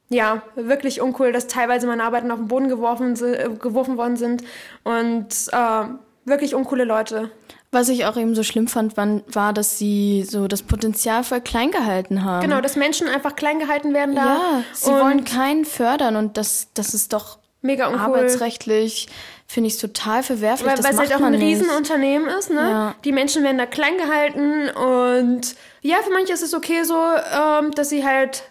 ja, 0.10 0.42
wirklich 0.56 1.02
uncool, 1.02 1.32
dass 1.32 1.48
teilweise 1.48 1.86
meine 1.86 2.04
Arbeiten 2.04 2.32
auf 2.32 2.40
den 2.40 2.48
Boden 2.48 2.68
geworfen, 2.68 3.14
geworfen 3.60 3.98
worden 3.98 4.18
sind 4.18 4.44
und 4.84 5.28
äh, 5.52 5.84
wirklich 6.26 6.56
uncoole 6.56 6.84
Leute. 6.84 7.30
Was 7.72 7.90
ich 7.90 8.06
auch 8.06 8.18
eben 8.18 8.34
so 8.34 8.42
schlimm 8.42 8.68
fand, 8.68 8.96
war, 8.98 9.54
dass 9.54 9.78
sie 9.78 10.26
so 10.28 10.48
das 10.48 10.64
Potenzial 10.64 11.24
voll 11.24 11.42
klein 11.42 11.70
gehalten 11.70 12.24
haben. 12.24 12.42
Genau, 12.42 12.62
dass 12.62 12.76
Menschen 12.76 13.08
einfach 13.08 13.36
klein 13.36 13.60
gehalten 13.60 13.94
werden 13.94 14.16
da. 14.16 14.26
Ja, 14.26 14.64
sie 14.74 14.92
wollen 14.92 15.24
keinen 15.24 15.66
fördern 15.66 16.16
und 16.16 16.38
das, 16.38 16.70
das 16.74 16.96
ist 16.96 17.14
doch 17.14 17.38
mega 17.62 17.88
uncool. 17.88 18.02
arbeitsrechtlich, 18.02 19.08
finde 19.46 19.68
ich 19.68 19.78
total 19.78 20.24
verwerflich. 20.24 20.68
Weil 20.68 20.78
das 20.78 20.86
weil 20.86 20.94
es 20.94 21.00
halt 21.00 21.16
auch 21.16 21.22
ein 21.22 21.34
nicht. 21.34 21.44
Riesenunternehmen 21.44 22.28
ist, 22.30 22.50
ne? 22.50 22.62
Ja. 22.62 22.96
Die 23.04 23.12
Menschen 23.12 23.44
werden 23.44 23.58
da 23.58 23.68
klein 23.68 23.98
gehalten 23.98 24.70
und 24.70 25.56
ja, 25.82 25.98
für 26.04 26.12
manche 26.12 26.34
ist 26.34 26.42
es 26.42 26.54
okay 26.54 26.84
so, 26.84 26.96
ähm, 26.96 27.72
dass 27.72 27.90
sie 27.90 28.06
halt 28.06 28.44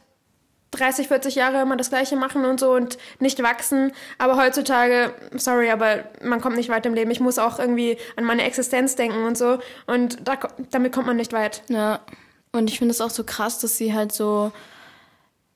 30, 0.72 1.09
40 1.09 1.35
Jahre 1.35 1.62
immer 1.62 1.76
das 1.76 1.88
Gleiche 1.88 2.16
machen 2.16 2.44
und 2.44 2.61
so 2.61 2.72
und 2.72 2.98
nicht 3.20 3.42
wachsen. 3.42 3.92
Aber 4.18 4.37
heutzutage, 4.37 5.14
sorry, 5.35 5.70
aber 5.70 6.04
man 6.22 6.40
kommt 6.40 6.57
nicht 6.57 6.68
weit 6.68 6.87
im 6.87 6.94
Leben. 6.94 7.11
Ich 7.11 7.20
muss 7.20 7.38
auch 7.38 7.59
irgendwie 7.59 7.96
an 8.16 8.24
meine 8.24 8.44
Existenz 8.44 8.96
denken 8.96 9.24
und 9.24 9.38
so. 9.38 9.59
Und 9.87 10.28
da, 10.28 10.38
damit 10.70 10.92
kommt 10.92 11.07
man 11.07 11.16
nicht 11.16 11.33
weit. 11.33 11.62
Ja, 11.68 12.00
und 12.52 12.70
ich 12.70 12.78
finde 12.78 12.92
es 12.92 13.00
auch 13.00 13.11
so 13.11 13.24
krass, 13.24 13.61
dass 13.61 13.76
sie 13.76 13.94
halt 13.94 14.12
so 14.12 14.52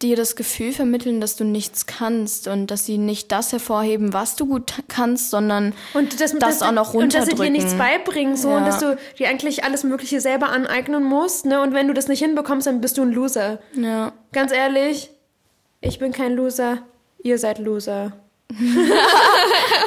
dir 0.03 0.17
das 0.17 0.37
Gefühl 0.37 0.73
vermitteln, 0.73 1.21
dass 1.21 1.37
du 1.37 1.45
nichts 1.45 1.87
kannst 1.87 2.49
und 2.49 2.67
dass 2.71 2.85
sie 2.87 2.99
nicht 2.99 3.31
das 3.33 3.53
hervorheben, 3.53 4.13
was 4.13 4.37
du 4.37 4.47
gut 4.47 4.75
kannst, 4.89 5.31
sondern 5.31 5.73
Und 5.95 6.21
das, 6.21 6.35
das 6.39 6.63
auch 6.63 6.73
noch 6.73 6.93
Und 6.95 7.15
dass 7.15 7.25
sie 7.27 7.31
dir 7.31 7.39
runterdrücken. 7.43 7.53
nichts 7.53 7.75
beibringen, 7.75 8.37
so, 8.37 8.51
Ja. 8.51 8.57
und 8.59 8.67
dass 8.67 8.79
du 8.81 8.97
dir 9.19 9.29
eigentlich 9.29 9.65
alles 9.65 9.85
Mögliche 9.85 10.21
selber 10.21 10.49
aneignen 10.51 11.03
musst, 11.05 11.47
ne? 11.47 11.61
Und 11.61 11.73
wenn 11.73 11.89
du 11.89 11.95
das 11.95 12.09
nicht 12.09 12.19
hinbekommst, 12.21 12.67
dann 12.67 12.81
bist 12.81 12.99
du 12.99 13.03
ein 13.03 13.13
Loser. 13.13 13.59
ja. 13.75 14.13
Ganz 14.33 14.53
ehrlich, 14.53 15.11
ich 15.81 15.99
bin 15.99 16.13
kein 16.13 16.35
Loser. 16.35 16.79
Ihr 17.23 17.39
seid 17.39 17.59
Loser. 17.59 18.13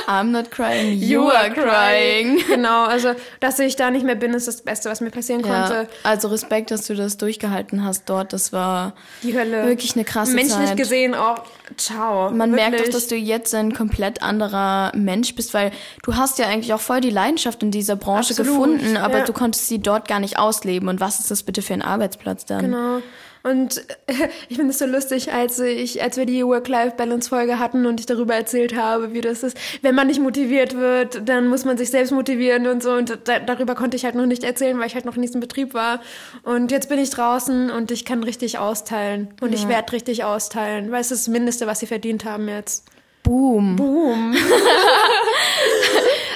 I'm 0.07 0.31
not 0.31 0.51
crying, 0.51 0.99
you 0.99 1.29
are 1.29 1.49
crying. 1.51 2.39
Genau, 2.47 2.85
also, 2.85 3.13
dass 3.39 3.59
ich 3.59 3.75
da 3.75 3.91
nicht 3.91 4.05
mehr 4.05 4.15
bin, 4.15 4.33
ist 4.33 4.47
das 4.47 4.61
Beste, 4.61 4.89
was 4.89 5.01
mir 5.01 5.11
passieren 5.11 5.43
Ja, 5.45 5.67
konnte. 5.67 5.87
also 6.03 6.27
Respekt, 6.29 6.71
dass 6.71 6.85
du 6.87 6.95
das 6.95 7.17
durchgehalten 7.17 7.83
hast 7.83 8.09
dort. 8.09 8.33
Das 8.33 8.53
war 8.53 8.93
Die 9.23 9.37
Hölle. 9.37 9.65
wirklich 9.67 9.95
eine 9.95 10.03
krasse 10.05 10.33
Menschlich 10.33 10.67
Zeit. 10.69 10.77
gesehen 10.77 11.15
auch. 11.15 11.43
Ciao. 11.77 12.29
Man 12.29 12.51
Wirklich. 12.51 12.69
merkt 12.71 12.87
auch, 12.87 12.91
dass 12.93 13.07
du 13.07 13.15
jetzt 13.15 13.53
ein 13.55 13.73
komplett 13.73 14.21
anderer 14.21 14.91
Mensch 14.95 15.33
bist, 15.35 15.53
weil 15.53 15.71
du 16.03 16.15
hast 16.15 16.37
ja 16.39 16.45
eigentlich 16.47 16.73
auch 16.73 16.79
voll 16.81 17.01
die 17.01 17.09
Leidenschaft 17.09 17.63
in 17.63 17.71
dieser 17.71 17.95
Branche 17.95 18.31
Absolut, 18.31 18.51
gefunden, 18.51 18.97
aber 18.97 19.19
ja. 19.19 19.23
du 19.25 19.33
konntest 19.33 19.67
sie 19.67 19.79
dort 19.79 20.07
gar 20.07 20.19
nicht 20.19 20.37
ausleben. 20.37 20.87
Und 20.89 20.99
was 20.99 21.19
ist 21.19 21.31
das 21.31 21.43
bitte 21.43 21.61
für 21.61 21.73
ein 21.73 21.81
Arbeitsplatz 21.81 22.45
dann? 22.45 22.61
Genau. 22.61 23.01
Und 23.45 23.85
ich 24.49 24.57
finde 24.57 24.71
es 24.71 24.79
so 24.79 24.87
lustig, 24.87 25.31
als 25.31 25.59
ich, 25.59 26.01
als 26.01 26.17
wir 26.17 26.25
die 26.25 26.43
Work-Life-Balance-Folge 26.43 27.59
hatten 27.59 27.85
und 27.85 27.99
ich 27.99 28.07
darüber 28.07 28.33
erzählt 28.33 28.75
habe, 28.75 29.13
wie 29.13 29.21
das 29.21 29.43
ist, 29.43 29.55
wenn 29.83 29.93
man 29.93 30.07
nicht 30.07 30.19
motiviert 30.19 30.75
wird, 30.75 31.29
dann 31.29 31.47
muss 31.47 31.63
man 31.63 31.77
sich 31.77 31.91
selbst 31.91 32.11
motivieren 32.11 32.65
und 32.65 32.81
so. 32.81 32.93
Und 32.93 33.19
da, 33.25 33.37
darüber 33.37 33.75
konnte 33.75 33.97
ich 33.97 34.03
halt 34.03 34.15
noch 34.15 34.25
nicht 34.25 34.43
erzählen, 34.43 34.79
weil 34.79 34.87
ich 34.87 34.95
halt 34.95 35.05
noch 35.05 35.15
in 35.15 35.21
diesem 35.21 35.41
Betrieb 35.41 35.75
war. 35.75 36.01
Und 36.41 36.71
jetzt 36.71 36.89
bin 36.89 36.97
ich 36.97 37.11
draußen 37.11 37.69
und 37.69 37.91
ich 37.91 38.03
kann 38.03 38.23
richtig 38.23 38.57
austeilen. 38.57 39.27
Und 39.41 39.53
ich 39.53 39.67
werde 39.67 39.93
richtig 39.93 40.23
austeilen, 40.23 40.91
weil 40.91 41.01
es 41.01 41.11
ist 41.11 41.27
das 41.27 41.31
Mindeste, 41.31 41.67
was 41.67 41.79
sie 41.79 41.87
verdient 41.87 42.25
haben 42.25 42.47
jetzt. 42.47 42.85
Boom. 43.21 43.75
Boom. 43.75 44.35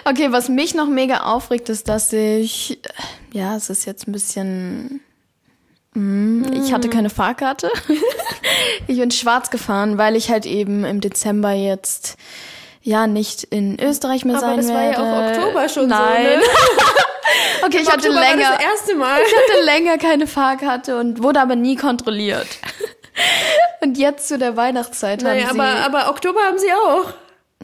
Okay, 0.05 0.31
was 0.31 0.49
mich 0.49 0.73
noch 0.73 0.87
mega 0.87 1.19
aufregt, 1.19 1.69
ist, 1.69 1.87
dass 1.87 2.11
ich, 2.13 2.79
ja, 3.31 3.55
es 3.55 3.69
ist 3.69 3.85
jetzt 3.85 4.07
ein 4.07 4.11
bisschen 4.11 5.01
Ich 5.95 6.71
hatte 6.73 6.87
keine 6.89 7.09
Fahrkarte. 7.09 7.71
ich 8.87 8.97
bin 8.99 9.11
schwarz 9.11 9.49
gefahren, 9.49 9.97
weil 9.97 10.15
ich 10.15 10.29
halt 10.29 10.45
eben 10.45 10.85
im 10.85 11.01
Dezember 11.01 11.51
jetzt 11.51 12.15
ja 12.81 13.07
nicht 13.07 13.43
in 13.43 13.79
Österreich 13.81 14.23
mehr 14.23 14.37
Aber 14.37 14.45
sein 14.47 14.57
das 14.57 14.67
war 14.69 14.75
werde. 14.81 15.01
ja 15.01 15.33
auch 15.33 15.37
Oktober 15.37 15.69
schon 15.69 15.87
Nein. 15.89 16.25
so, 16.25 16.29
ne? 16.37 16.41
Okay, 17.61 17.77
ich 17.81 17.87
Im 17.87 17.87
hatte 17.93 18.07
Oktober 18.09 18.15
war 18.15 18.35
länger. 18.35 18.51
das 18.57 18.63
erste 18.63 18.95
Mal. 18.95 19.19
Ich 19.27 19.35
hatte 19.35 19.63
länger 19.65 19.97
keine 19.97 20.25
Fahrkarte 20.27 20.97
und 20.97 21.21
wurde 21.21 21.41
aber 21.41 21.55
nie 21.55 21.75
kontrolliert. 21.75 22.47
Und 23.81 23.97
jetzt 23.97 24.27
zu 24.29 24.37
der 24.37 24.55
Weihnachtszeit 24.55 25.21
Naja, 25.21 25.47
haben 25.49 25.55
sie. 25.55 25.59
aber, 25.61 25.85
aber 26.03 26.09
Oktober 26.09 26.39
haben 26.41 26.57
sie 26.57 26.71
auch. 26.71 27.13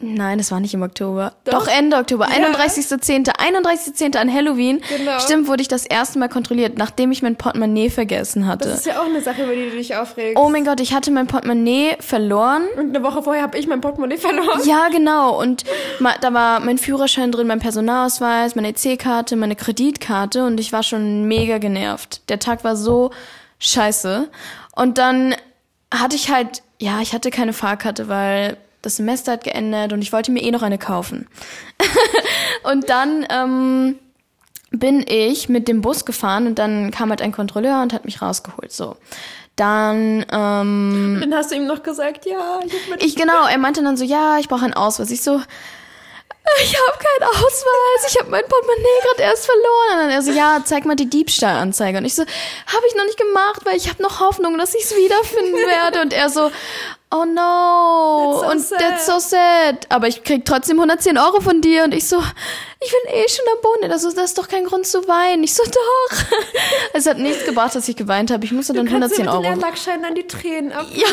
Nein, 0.02 0.36
das 0.36 0.50
war 0.50 0.60
nicht 0.60 0.74
im 0.74 0.82
Oktober. 0.82 1.32
Doch. 1.44 1.64
Doch, 1.64 1.68
Ende 1.68 1.96
Oktober. 1.96 2.28
Ja. 2.28 2.48
31.10. 2.48 3.30
31.10. 3.30 4.18
an 4.18 4.30
Halloween. 4.30 4.82
Genau. 4.94 5.18
Stimmt, 5.20 5.48
wurde 5.48 5.62
ich 5.62 5.68
das 5.68 5.86
erste 5.86 6.18
Mal 6.18 6.28
kontrolliert, 6.28 6.76
nachdem 6.76 7.12
ich 7.12 7.22
mein 7.22 7.36
Portemonnaie 7.36 7.88
vergessen 7.88 8.46
hatte. 8.46 8.68
Das 8.68 8.80
ist 8.80 8.86
ja 8.86 9.00
auch 9.00 9.06
eine 9.06 9.22
Sache, 9.22 9.44
über 9.44 9.54
die 9.54 9.70
du 9.70 9.76
dich 9.76 9.96
aufregst. 9.96 10.38
Oh 10.38 10.50
mein 10.50 10.66
Gott, 10.66 10.80
ich 10.80 10.92
hatte 10.92 11.10
mein 11.10 11.26
Portemonnaie 11.26 11.96
verloren. 11.98 12.64
Und 12.76 12.94
eine 12.94 13.02
Woche 13.02 13.22
vorher 13.22 13.42
habe 13.42 13.56
ich 13.56 13.66
mein 13.66 13.80
Portemonnaie 13.80 14.18
verloren. 14.18 14.60
Ja, 14.66 14.88
genau. 14.88 15.40
Und 15.40 15.64
da 16.20 16.34
war 16.34 16.60
mein 16.60 16.76
Führerschein 16.76 17.32
drin, 17.32 17.46
mein 17.46 17.60
Personalausweis, 17.60 18.54
meine 18.54 18.68
EC-Karte, 18.68 19.34
meine 19.36 19.56
Kreditkarte 19.56 20.44
und 20.44 20.60
ich 20.60 20.74
war 20.74 20.82
schon 20.82 21.24
mega 21.24 21.56
genervt. 21.56 22.20
Der 22.28 22.38
Tag 22.38 22.64
war 22.64 22.76
so 22.76 23.12
scheiße. 23.60 24.28
Und 24.74 24.98
dann 24.98 25.34
hatte 25.90 26.16
ich 26.16 26.30
halt, 26.30 26.62
ja, 26.78 27.00
ich 27.00 27.14
hatte 27.14 27.30
keine 27.30 27.54
Fahrkarte, 27.54 28.08
weil 28.08 28.58
das 28.82 28.96
Semester 28.96 29.32
hat 29.32 29.44
geendet 29.44 29.92
und 29.92 30.02
ich 30.02 30.12
wollte 30.12 30.30
mir 30.30 30.42
eh 30.42 30.50
noch 30.50 30.62
eine 30.62 30.78
kaufen. 30.78 31.26
und 32.62 32.88
dann 32.88 33.26
ähm, 33.30 33.98
bin 34.70 35.04
ich 35.08 35.48
mit 35.48 35.68
dem 35.68 35.80
Bus 35.80 36.04
gefahren 36.04 36.46
und 36.46 36.58
dann 36.58 36.90
kam 36.90 37.10
halt 37.10 37.22
ein 37.22 37.32
Kontrolleur 37.32 37.82
und 37.82 37.92
hat 37.92 38.04
mich 38.04 38.22
rausgeholt. 38.22 38.72
So. 38.72 38.96
Dann 39.56 40.26
ähm, 40.30 41.18
Dann 41.20 41.34
hast 41.34 41.50
du 41.50 41.56
ihm 41.56 41.66
noch 41.66 41.82
gesagt, 41.82 42.26
ja, 42.26 42.60
ich 42.64 42.72
hab 42.72 42.90
mit 42.90 43.02
ich 43.02 43.16
genau, 43.16 43.46
er 43.46 43.58
meinte 43.58 43.82
dann 43.82 43.96
so, 43.96 44.04
ja, 44.04 44.38
ich 44.38 44.48
brauche 44.48 44.64
einen 44.64 44.74
Ausweis. 44.74 45.10
Ich 45.10 45.22
so, 45.22 45.40
ich 46.62 46.76
habe 46.76 46.98
keinen 46.98 47.28
Ausweis, 47.30 48.12
ich 48.12 48.18
habe 48.20 48.30
mein 48.30 48.44
Portemonnaie 48.44 49.00
gerade 49.02 49.22
erst 49.22 49.46
verloren. 49.46 49.92
Und 49.92 49.98
dann 49.98 50.10
er 50.10 50.22
so, 50.22 50.30
ja, 50.30 50.60
zeig 50.64 50.84
mal 50.84 50.94
die 50.94 51.08
Diebstahlanzeige. 51.08 51.98
Und 51.98 52.04
ich 52.04 52.14
so, 52.14 52.22
habe 52.22 52.86
ich 52.86 52.94
noch 52.94 53.04
nicht 53.04 53.18
gemacht, 53.18 53.62
weil 53.64 53.76
ich 53.76 53.88
habe 53.88 54.02
noch 54.02 54.20
Hoffnung, 54.20 54.58
dass 54.58 54.74
ich 54.74 54.84
es 54.84 54.94
wiederfinden 54.94 55.54
werde. 55.54 56.02
Und 56.02 56.12
er 56.12 56.28
so, 56.28 56.50
oh 57.10 57.24
no, 57.24 58.40
That's 58.40 58.40
so 58.40 58.50
und 58.50 58.60
sad. 58.60 58.78
that's 58.80 59.06
so 59.06 59.18
sad. 59.18 59.86
Aber 59.88 60.08
ich 60.08 60.24
krieg 60.24 60.44
trotzdem 60.44 60.78
110 60.78 61.18
Euro 61.18 61.40
von 61.40 61.60
dir. 61.60 61.84
Und 61.84 61.94
ich 61.94 62.08
so, 62.08 62.18
ich 62.80 62.90
bin 62.90 63.14
eh 63.14 63.28
schon 63.28 63.44
am 63.54 63.60
Boden. 63.62 63.90
Er 63.90 63.98
so, 63.98 64.10
das 64.10 64.24
ist 64.30 64.38
doch 64.38 64.48
kein 64.48 64.64
Grund 64.64 64.86
zu 64.86 65.06
weinen. 65.08 65.44
Ich 65.44 65.54
so, 65.54 65.62
doch. 65.64 66.18
es 66.92 67.06
hat 67.06 67.18
nichts 67.18 67.44
gebracht, 67.44 67.74
dass 67.74 67.88
ich 67.88 67.96
geweint 67.96 68.30
habe. 68.30 68.44
Ich 68.44 68.52
musste 68.52 68.72
dann 68.72 68.86
Du 68.86 68.92
kannst 68.92 69.14
110 69.18 69.26
dir 69.26 69.32
mit 69.32 69.44
den 69.44 69.50
Euro. 69.50 69.60
Erlagsscheinen 69.60 70.02
dann 70.02 70.14
die 70.14 70.26
Tränen 70.26 70.72
ab. 70.72 70.86
Ja, 70.92 71.06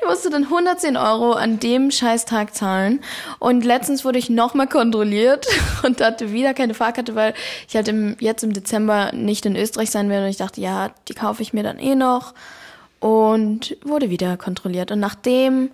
ich 0.00 0.08
musste 0.08 0.30
dann 0.30 0.44
110 0.44 0.96
Euro 0.96 1.32
an 1.32 1.60
dem 1.60 1.90
Scheißtag 1.90 2.54
zahlen. 2.54 3.02
Und 3.38 3.64
letztens 3.64 4.04
wurde 4.04 4.18
ich 4.18 4.30
nochmal 4.30 4.68
kontrolliert 4.68 5.46
und 5.84 6.00
hatte 6.00 6.32
wieder 6.32 6.54
keine 6.54 6.74
Fahrkarte, 6.74 7.14
weil 7.14 7.34
ich 7.68 7.76
halt 7.76 7.88
im, 7.88 8.16
jetzt 8.20 8.42
im 8.42 8.52
Dezember 8.52 9.12
nicht 9.12 9.46
in 9.46 9.54
Österreich 9.54 9.90
sein 9.90 10.08
werde. 10.10 10.24
Und 10.24 10.30
ich 10.30 10.38
dachte, 10.38 10.60
ja, 10.60 10.90
die 11.08 11.14
kaufe 11.14 11.42
ich 11.42 11.52
mir 11.52 11.62
dann 11.62 11.78
eh 11.78 11.94
noch. 11.94 12.32
Und 13.00 13.76
wurde 13.82 14.10
wieder 14.10 14.36
kontrolliert. 14.36 14.90
Und 14.90 15.00
nachdem 15.00 15.70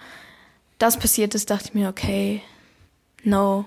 das 0.78 0.98
passiert 0.98 1.34
ist, 1.34 1.50
dachte 1.50 1.68
ich 1.68 1.74
mir, 1.74 1.88
okay, 1.88 2.42
no, 3.22 3.64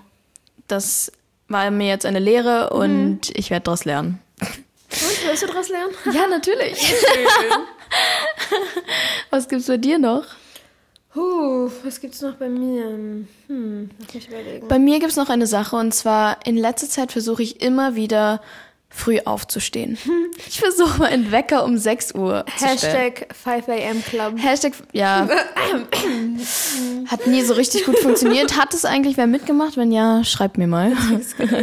das 0.68 1.12
war 1.48 1.72
mir 1.72 1.88
jetzt 1.88 2.06
eine 2.06 2.20
Lehre 2.20 2.72
und 2.72 3.32
ich 3.34 3.50
werde 3.50 3.64
daraus 3.64 3.86
lernen. 3.86 4.20
Und, 4.40 5.28
willst 5.28 5.44
du 5.44 5.48
daraus 5.48 5.70
lernen? 5.70 5.94
Ja, 6.14 6.28
natürlich. 6.28 6.78
Was 9.30 9.48
gibt's 9.48 9.68
bei 9.68 9.78
dir 9.78 9.98
noch? 9.98 10.26
Huh, 11.16 11.72
was 11.84 12.00
gibt's 12.00 12.22
noch 12.22 12.36
bei 12.36 12.48
mir? 12.48 13.26
Hm, 13.48 13.90
lass 14.00 14.14
mich 14.14 14.28
überlegen. 14.28 14.68
Bei 14.68 14.78
mir 14.78 15.00
gibt's 15.00 15.16
noch 15.16 15.30
eine 15.30 15.48
Sache 15.48 15.76
und 15.76 15.94
zwar 15.94 16.46
in 16.46 16.58
letzter 16.58 16.88
Zeit 16.88 17.12
versuche 17.12 17.42
ich 17.42 17.62
immer 17.62 17.96
wieder 17.96 18.40
früh 18.90 19.20
aufzustehen. 19.26 19.98
Ich 20.48 20.60
versuche 20.60 21.00
meinen 21.00 21.32
Wecker 21.32 21.66
um 21.66 21.78
6 21.78 22.14
Uhr 22.14 22.46
zu 22.58 22.68
stellen. 22.78 22.78
Hashtag 22.78 23.36
5 23.36 23.68
a.m. 23.70 24.04
Club. 24.04 24.34
Hashtag, 24.38 24.74
ja. 24.94 25.28
Hat 27.08 27.26
nie 27.26 27.42
so 27.42 27.56
richtig 27.56 27.86
gut 27.86 27.98
funktioniert. 27.98 28.56
Hat 28.56 28.74
es 28.74 28.86
eigentlich 28.86 29.18
wer 29.18 29.26
mitgemacht? 29.26 29.78
Wenn 29.78 29.92
ja, 29.92 30.24
schreibt 30.24 30.60
mir 30.60 30.68
mal. 30.68 30.94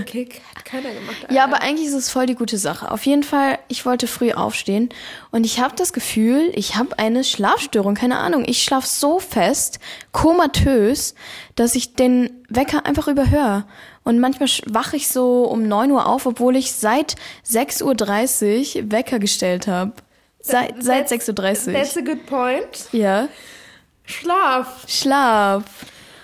Kick 0.07 0.43
hat 0.55 0.65
keiner 0.65 0.93
gemacht. 0.93 1.17
Alter. 1.23 1.33
Ja, 1.33 1.45
aber 1.45 1.63
eigentlich 1.63 1.87
ist 1.87 1.95
es 1.95 2.11
voll 2.11 2.27
die 2.27 2.35
gute 2.35 2.59
Sache. 2.59 2.91
Auf 2.91 3.07
jeden 3.07 3.23
Fall, 3.23 3.59
ich 3.69 3.87
wollte 3.87 4.09
früh 4.09 4.33
aufstehen 4.33 4.89
und 5.31 5.45
ich 5.45 5.61
habe 5.61 5.77
das 5.77 5.93
Gefühl, 5.93 6.51
ich 6.55 6.77
habe 6.77 6.99
eine 6.99 7.23
Schlafstörung, 7.23 7.95
keine 7.95 8.19
Ahnung. 8.19 8.45
Ich 8.47 8.65
schlaf 8.65 8.85
so 8.87 9.21
fest, 9.21 9.79
komatös, 10.11 11.15
dass 11.55 11.77
ich 11.77 11.95
den 11.95 12.43
Wecker 12.49 12.87
einfach 12.87 13.07
überhöre. 13.07 13.67
Und 14.05 14.21
manchmal 14.21 14.49
wache 14.67 14.97
ich 14.97 15.09
so 15.09 15.45
um 15.45 15.67
9 15.67 15.90
Uhr 15.90 16.07
auf, 16.07 16.27
obwohl 16.27 16.57
ich 16.57 16.73
seit 16.73 17.14
6.30 17.49 18.77
Uhr 18.85 18.93
Wecker 18.93 19.19
gestellt 19.19 19.67
habe. 19.67 19.93
Seit, 20.40 20.83
seit 20.83 21.11
That's- 21.11 21.31
6.30 21.31 21.67
Uhr. 21.69 21.73
That's 21.73 21.97
a 21.97 22.01
good 22.03 22.27
point. 22.27 22.88
Ja. 22.93 23.29
Schlaf. 24.05 24.85
Schlaf. 24.87 25.64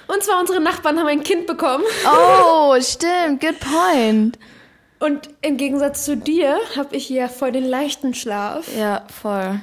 Und 0.09 0.23
zwar 0.23 0.41
unsere 0.41 0.61
Nachbarn 0.61 0.99
haben 0.99 1.07
ein 1.07 1.23
Kind 1.23 1.47
bekommen. 1.47 1.85
Oh, 2.05 2.77
stimmt. 2.81 3.41
Good 3.41 3.61
point. 3.61 4.39
Und 4.99 5.31
im 5.41 5.57
Gegensatz 5.57 6.05
zu 6.05 6.17
dir 6.17 6.59
habe 6.77 6.95
ich 6.97 7.09
ja 7.09 7.29
voll 7.29 7.53
den 7.53 7.65
leichten 7.65 8.13
Schlaf. 8.13 8.67
Ja, 8.77 9.07
voll. 9.23 9.61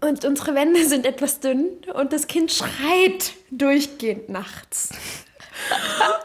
Und 0.00 0.24
unsere 0.24 0.54
Wände 0.54 0.86
sind 0.86 1.04
etwas 1.04 1.40
dünn 1.40 1.66
und 1.92 2.12
das 2.12 2.28
Kind 2.28 2.52
schreit 2.52 3.32
durchgehend 3.50 4.28
nachts. 4.30 4.90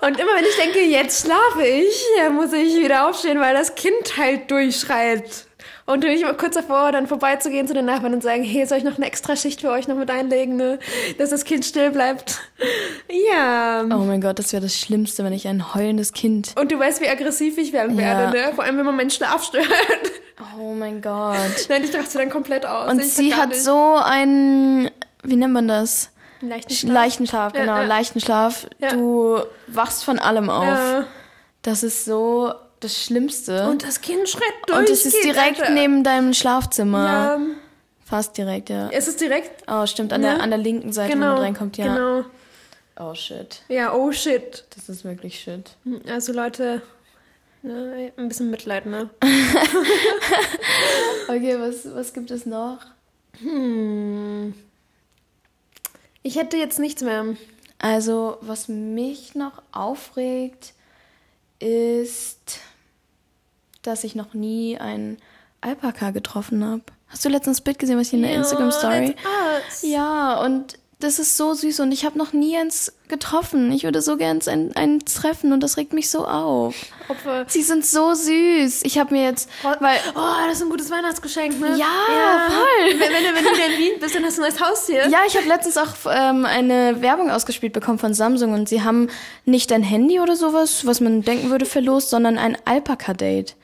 Und 0.01 0.19
immer 0.19 0.31
wenn 0.35 0.45
ich 0.45 0.55
denke, 0.57 0.81
jetzt 0.81 1.25
schlafe 1.25 1.65
ich, 1.65 1.95
muss 2.31 2.51
ich 2.53 2.75
wieder 2.83 3.07
aufstehen, 3.09 3.39
weil 3.39 3.53
das 3.53 3.75
Kind 3.75 4.17
halt 4.17 4.49
durchschreit. 4.51 5.45
Und 5.85 5.99
bin 5.99 6.11
ich 6.11 6.21
immer 6.21 6.33
kurz 6.33 6.55
davor, 6.55 6.93
dann 6.93 7.07
vorbeizugehen 7.07 7.67
zu 7.67 7.73
den 7.73 7.83
Nachbarn 7.85 8.13
und 8.13 8.23
sagen, 8.23 8.43
hey, 8.43 8.65
soll 8.65 8.77
ich 8.77 8.83
noch 8.85 8.95
eine 8.95 9.05
extra 9.05 9.35
Schicht 9.35 9.59
für 9.61 9.69
euch 9.69 9.87
noch 9.89 9.97
mit 9.97 10.09
einlegen, 10.09 10.55
ne? 10.55 10.79
dass 11.17 11.29
das 11.31 11.43
Kind 11.43 11.65
still 11.65 11.91
bleibt. 11.91 12.39
Ja. 13.09 13.83
Oh 13.83 13.97
mein 14.05 14.21
Gott, 14.21 14.39
das 14.39 14.53
wäre 14.53 14.63
das 14.63 14.77
Schlimmste, 14.77 15.23
wenn 15.25 15.33
ich 15.33 15.45
ein 15.47 15.73
heulendes 15.73 16.13
Kind. 16.13 16.53
Und 16.57 16.71
du 16.71 16.79
weißt, 16.79 17.01
wie 17.01 17.09
aggressiv 17.09 17.57
ich 17.57 17.73
werden 17.73 17.97
Ja. 17.99 18.17
werde, 18.17 18.37
ne? 18.37 18.53
Vor 18.55 18.63
allem, 18.63 18.77
wenn 18.77 18.85
man 18.85 18.95
meinen 18.95 19.09
Schlaf 19.09 19.43
stört. 19.43 19.67
Oh 20.59 20.73
mein 20.73 21.01
Gott. 21.01 21.35
Nein, 21.69 21.83
ich 21.83 21.93
raste 21.95 22.17
dann 22.17 22.29
komplett 22.29 22.65
aus. 22.65 22.89
Und 22.91 22.99
Ich 23.01 23.13
sie 23.13 23.33
hat 23.35 23.49
nicht. 23.49 23.63
so 23.63 23.95
einen, 23.95 24.89
wie 25.23 25.35
nennt 25.35 25.53
man 25.53 25.67
das? 25.67 26.11
Leichten 26.49 26.73
Sch- 26.73 26.79
Schlaf. 26.81 26.93
Leichten 26.93 27.27
Schlaf, 27.27 27.53
genau, 27.53 27.75
ja. 27.77 27.83
leichten 27.83 28.19
Schlaf. 28.19 28.67
Du 28.91 29.39
wachst 29.67 30.03
von 30.03 30.19
allem 30.19 30.49
auf. 30.49 31.05
Das 31.61 31.83
ist 31.83 32.05
so 32.05 32.53
das 32.79 33.01
Schlimmste. 33.01 33.69
Und 33.69 33.83
das 33.83 34.01
Kind 34.01 34.27
schreit 34.27 34.43
durch. 34.67 34.79
Und 34.79 34.89
es 34.89 35.05
ist 35.05 35.23
direkt 35.23 35.69
neben 35.71 36.03
deinem 36.03 36.33
Schlafzimmer. 36.33 37.05
Ja, 37.05 37.39
Fast 38.05 38.37
direkt, 38.37 38.69
ja. 38.69 38.89
es 38.91 39.07
ist 39.07 39.21
direkt. 39.21 39.63
Oh, 39.71 39.85
stimmt, 39.85 40.11
an, 40.13 40.21
Ja. 40.21 40.33
der, 40.35 40.43
an 40.43 40.49
der 40.49 40.59
linken 40.59 40.91
Seite, 40.91 41.13
Genau. 41.13 41.27
wo 41.27 41.31
man 41.35 41.41
reinkommt, 41.43 41.77
ja. 41.77 41.85
Genau. 41.95 42.25
Oh 42.99 43.15
shit. 43.15 43.61
Ja, 43.69 43.93
oh 43.93 44.11
shit. 44.11 44.65
Das 44.75 44.87
ist 44.89 45.03
wirklich 45.05 45.39
shit. 45.39 45.71
Also 46.07 46.31
Leute, 46.33 46.81
ne, 47.63 48.11
ein 48.17 48.27
bisschen 48.27 48.51
Mitleid, 48.51 48.85
ne? 48.85 49.09
Okay, 51.27 51.57
was, 51.59 51.87
was 51.95 52.13
gibt 52.13 52.29
es 52.31 52.45
noch? 52.45 52.79
Hm. 53.39 54.53
Ich 56.23 56.37
hätte 56.37 56.57
jetzt 56.57 56.79
nichts 56.79 57.01
mehr. 57.01 57.35
Also, 57.79 58.37
was 58.41 58.69
mich 58.69 59.35
noch 59.35 59.61
aufregt, 59.73 60.73
ist, 61.59 62.59
dass 63.81 64.03
ich 64.03 64.15
noch 64.15 64.33
nie 64.33 64.77
einen 64.77 65.17
Alpaka 65.61 66.11
getroffen 66.11 66.63
habe. 66.63 66.83
Hast 67.07 67.25
du 67.25 67.29
letztens 67.29 67.61
ein 67.61 67.63
Bild 67.65 67.79
gesehen, 67.79 67.99
was 67.99 68.07
ich 68.07 68.13
in 68.13 68.21
der 68.23 68.35
Instagram-Story? 68.35 69.15
that's 69.15 69.83
us. 69.83 69.91
Ja, 69.91 70.39
und 70.41 70.79
das 71.03 71.19
ist 71.19 71.37
so 71.37 71.53
süß 71.53 71.81
und 71.81 71.91
ich 71.91 72.05
habe 72.05 72.17
noch 72.17 72.33
nie 72.33 72.57
eins 72.57 72.93
getroffen. 73.09 73.71
Ich 73.71 73.83
würde 73.83 74.01
so 74.01 74.17
gern 74.17 74.39
einen 74.47 75.03
treffen 75.05 75.51
und 75.53 75.61
das 75.61 75.77
regt 75.77 75.93
mich 75.93 76.09
so 76.09 76.25
auf. 76.25 76.73
Opfer. 77.09 77.45
Sie 77.47 77.61
sind 77.61 77.85
so 77.85 78.13
süß. 78.13 78.83
Ich 78.83 78.97
habe 78.97 79.13
mir 79.13 79.23
jetzt, 79.23 79.49
weil 79.61 79.97
Oh, 80.15 80.47
das 80.47 80.57
ist 80.57 80.63
ein 80.63 80.69
gutes 80.69 80.89
Weihnachtsgeschenk, 80.89 81.59
ne? 81.59 81.75
Ja, 81.77 82.47
voll. 82.47 82.91
Wenn, 82.91 82.99
wenn, 82.99 83.23
du, 83.23 83.35
wenn 83.35 83.43
du 83.43 83.51
wieder 83.51 83.65
in 83.73 83.77
Wien 83.77 83.99
bist, 83.99 84.15
dann 84.15 84.23
hast 84.23 84.37
du 84.37 84.43
ein 84.43 84.49
neues 84.49 84.61
Haustier. 84.61 85.09
Ja, 85.09 85.19
ich 85.27 85.35
habe 85.35 85.47
letztens 85.47 85.77
auch 85.77 85.89
ähm, 86.09 86.45
eine 86.45 87.01
Werbung 87.01 87.29
ausgespielt 87.29 87.73
bekommen 87.73 87.99
von 87.99 88.13
Samsung 88.13 88.53
und 88.53 88.69
sie 88.69 88.81
haben 88.81 89.09
nicht 89.45 89.71
ein 89.71 89.83
Handy 89.83 90.19
oder 90.19 90.35
sowas, 90.35 90.85
was 90.85 91.01
man 91.01 91.21
denken 91.21 91.49
würde, 91.51 91.65
verlost, 91.65 92.09
sondern 92.09 92.37
ein 92.37 92.57
Alpaka-Date. 92.65 93.55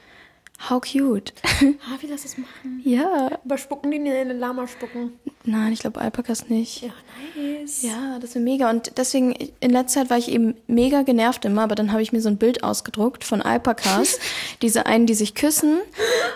How 0.68 0.82
cute. 0.82 1.34
Ah, 1.62 1.98
wie 2.00 2.08
lass 2.08 2.24
das 2.24 2.38
machen? 2.38 2.82
ja. 2.86 3.30
Aber 3.44 3.58
spucken 3.58 3.92
die 3.92 3.98
in 3.98 4.08
eine 4.08 4.34
Lama 4.34 4.66
spucken? 4.68 5.20
Nein, 5.44 5.74
ich 5.74 5.80
glaube 5.80 6.00
Alpakas 6.00 6.48
nicht. 6.48 6.84
Ja, 6.84 6.92
nice. 7.36 7.82
Ja, 7.82 8.18
das 8.20 8.32
ist 8.32 8.42
mega. 8.42 8.70
Und 8.70 8.98
deswegen, 8.98 9.34
in 9.60 9.72
letzter 9.72 10.02
Zeit 10.02 10.10
war 10.10 10.18
ich 10.18 10.30
eben 10.30 10.56
mega 10.68 11.02
genervt 11.02 11.44
immer, 11.44 11.64
aber 11.64 11.76
dann 11.76 11.92
habe 11.92 12.02
ich 12.02 12.12
mir 12.14 12.22
so 12.22 12.30
ein 12.30 12.38
Bild 12.38 12.64
ausgedruckt 12.64 13.24
von 13.24 13.42
Alpakas. 13.42 14.20
diese 14.62 14.86
einen, 14.86 15.06
die 15.06 15.16
sich 15.16 15.36
küssen. 15.36 15.80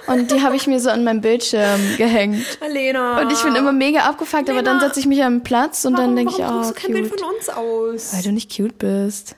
Und 0.07 0.31
die 0.31 0.41
habe 0.41 0.55
ich 0.55 0.67
mir 0.67 0.79
so 0.79 0.89
an 0.89 1.03
meinem 1.03 1.21
Bildschirm 1.21 1.79
gehängt. 1.97 2.59
Lena. 2.69 3.21
Und 3.21 3.31
ich 3.31 3.41
bin 3.43 3.55
immer 3.55 3.71
mega 3.71 4.01
abgefuckt, 4.01 4.49
aber 4.49 4.61
dann 4.61 4.77
Lena. 4.77 4.87
setze 4.87 4.99
ich 4.99 5.05
mich 5.05 5.23
an 5.23 5.35
den 5.35 5.43
Platz 5.43 5.85
und 5.85 5.97
dann 5.97 6.15
denke 6.15 6.33
ich, 6.33 6.39
warum 6.39 6.61
oh, 6.61 6.67
du 6.67 6.73
kein 6.73 6.91
Bild 6.91 7.09
cute. 7.09 7.19
von 7.21 7.29
uns 7.29 7.49
aus? 7.49 8.13
Weil 8.13 8.23
du 8.23 8.31
nicht 8.31 8.55
cute 8.55 8.77
bist. 8.77 9.35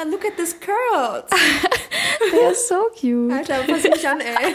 Ha, 0.00 0.06
uh, 0.06 0.10
look 0.10 0.24
at 0.24 0.36
this 0.36 0.54
curls. 0.58 1.24
Der 2.32 2.52
ist 2.52 2.68
so 2.68 2.88
cute. 2.98 3.32
Alter, 3.32 3.62
pass 3.66 3.82
mich 3.82 4.08
an, 4.08 4.20
ey. 4.20 4.54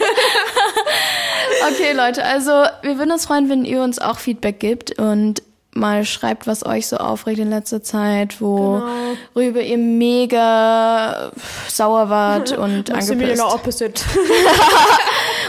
Okay, 1.70 1.92
Leute, 1.92 2.24
also 2.24 2.50
wir 2.82 2.98
würden 2.98 3.12
uns 3.12 3.26
freuen, 3.26 3.48
wenn 3.48 3.64
ihr 3.64 3.82
uns 3.82 3.98
auch 3.98 4.18
Feedback 4.18 4.58
gibt 4.60 4.98
und 4.98 5.42
mal 5.76 6.04
schreibt, 6.04 6.46
was 6.46 6.64
euch 6.66 6.86
so 6.88 6.96
aufregt 6.96 7.38
in 7.38 7.50
letzter 7.50 7.82
Zeit, 7.82 8.40
worüber 8.40 9.60
ihr 9.62 9.78
mega 9.78 11.30
sauer 11.68 12.08
wart 12.10 12.52
und 12.58 12.90
angepisst. 12.90 13.42
opposite. 13.42 14.02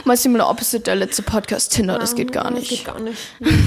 Mal 0.05 0.15
similar 0.15 0.49
opposite 0.49 0.83
der 0.83 0.95
letzte 0.95 1.21
Podcast 1.21 1.73
Tinder, 1.73 1.97
das 1.99 2.15
geht 2.15 2.31
gar 2.31 2.45
Das 2.45 2.53
nicht. 2.53 2.69
geht 2.69 2.85
gar 2.85 2.99
nicht. 2.99 3.17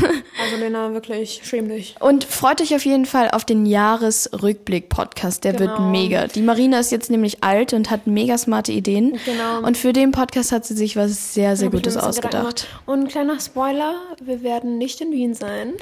Also 0.43 0.57
Lena, 0.57 0.95
wirklich, 0.95 1.43
schäm 1.45 1.69
dich. 1.69 1.97
Und 2.01 2.25
freut 2.25 2.63
euch 2.63 2.75
auf 2.75 2.85
jeden 2.87 3.05
Fall 3.05 3.31
auf 3.31 3.45
den 3.45 3.67
Jahresrückblick-Podcast. 3.67 5.45
Der 5.45 5.59
wird 5.59 5.77
Genau. 5.77 5.91
mega. 5.91 6.27
Die 6.29 6.41
Marina 6.41 6.79
ist 6.81 6.91
jetzt 6.93 7.11
nämlich 7.11 7.45
alt 7.45 7.75
und 7.75 7.91
hat 7.91 8.07
mega 8.07 8.39
smarte 8.39 8.73
Ideen. 8.73 9.19
Genau. 9.27 9.67
Und 9.67 9.77
für 9.77 9.93
den 9.93 10.13
Podcast 10.13 10.51
hat 10.53 10.65
sie 10.65 10.75
sich 10.75 10.97
was 10.97 11.35
sehr, 11.35 11.57
sehr 11.57 11.69
Gutes 11.69 11.99
ausgedacht. 11.99 12.69
Und 12.87 13.01
ein 13.01 13.09
kleiner 13.09 13.39
Spoiler, 13.39 13.97
wir 14.23 14.43
werden 14.43 14.79
nicht 14.79 15.03
in 15.03 15.13
Wien 15.13 15.35
sein. 15.35 15.75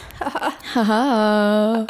Haha. 0.75 1.87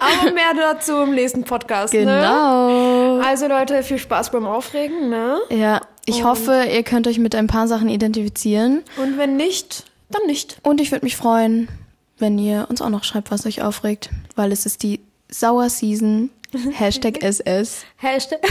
Aber 0.00 0.32
mehr 0.32 0.54
dazu 0.56 1.02
im 1.02 1.14
nächsten 1.14 1.44
Podcast. 1.44 1.92
Ne? 1.92 2.00
Genau. 2.00 3.18
Also 3.20 3.46
Leute, 3.46 3.82
viel 3.82 3.98
Spaß 3.98 4.30
beim 4.30 4.46
Aufregen, 4.46 5.08
ne? 5.08 5.38
Ja, 5.50 5.80
ich 6.04 6.24
hoffe, 6.24 6.64
ihr 6.72 6.82
könnt 6.82 7.06
euch 7.06 7.18
mit 7.18 7.34
ein 7.34 7.46
paar 7.46 7.68
Sachen 7.68 7.88
identifizieren. 7.88 8.82
Und 8.96 9.18
wenn 9.18 9.36
nicht, 9.36 9.84
dann 10.10 10.26
nicht. 10.26 10.58
Und 10.62 10.80
ich 10.80 10.92
würde 10.92 11.04
mich 11.04 11.16
freuen, 11.16 11.68
wenn 12.18 12.38
ihr 12.38 12.66
uns 12.68 12.80
auch 12.80 12.90
noch 12.90 13.04
schreibt, 13.04 13.30
was 13.30 13.46
euch 13.46 13.62
aufregt. 13.62 14.10
Weil 14.34 14.52
es 14.52 14.66
ist 14.66 14.82
die 14.82 15.00
Sauer 15.28 15.68
Season. 15.68 16.30
Hashtag 16.78 17.22
SS. 17.22 17.84
Hashtag. 17.96 18.38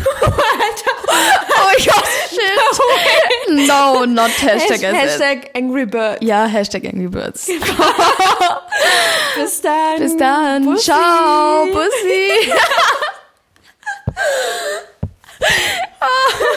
Oh, 1.58 1.72
ich 1.78 1.88
hab 1.90 2.04
shit. 2.30 3.68
No, 3.68 4.04
not 4.06 4.30
Hashtag 4.32 4.84
SS. 4.84 4.94
Hashtag 4.94 5.50
Angry 5.56 5.86
Bird. 5.86 6.22
Ja, 6.22 6.46
Hashtag 6.46 6.84
Angry 6.86 7.08
Birds. 7.08 7.48
Bis 9.36 9.62
dann. 9.62 10.00
Bis 10.00 10.18
dann. 10.18 10.66
Bussi. 10.66 10.84
Ciao. 10.86 11.66
Bussi. 11.68 12.52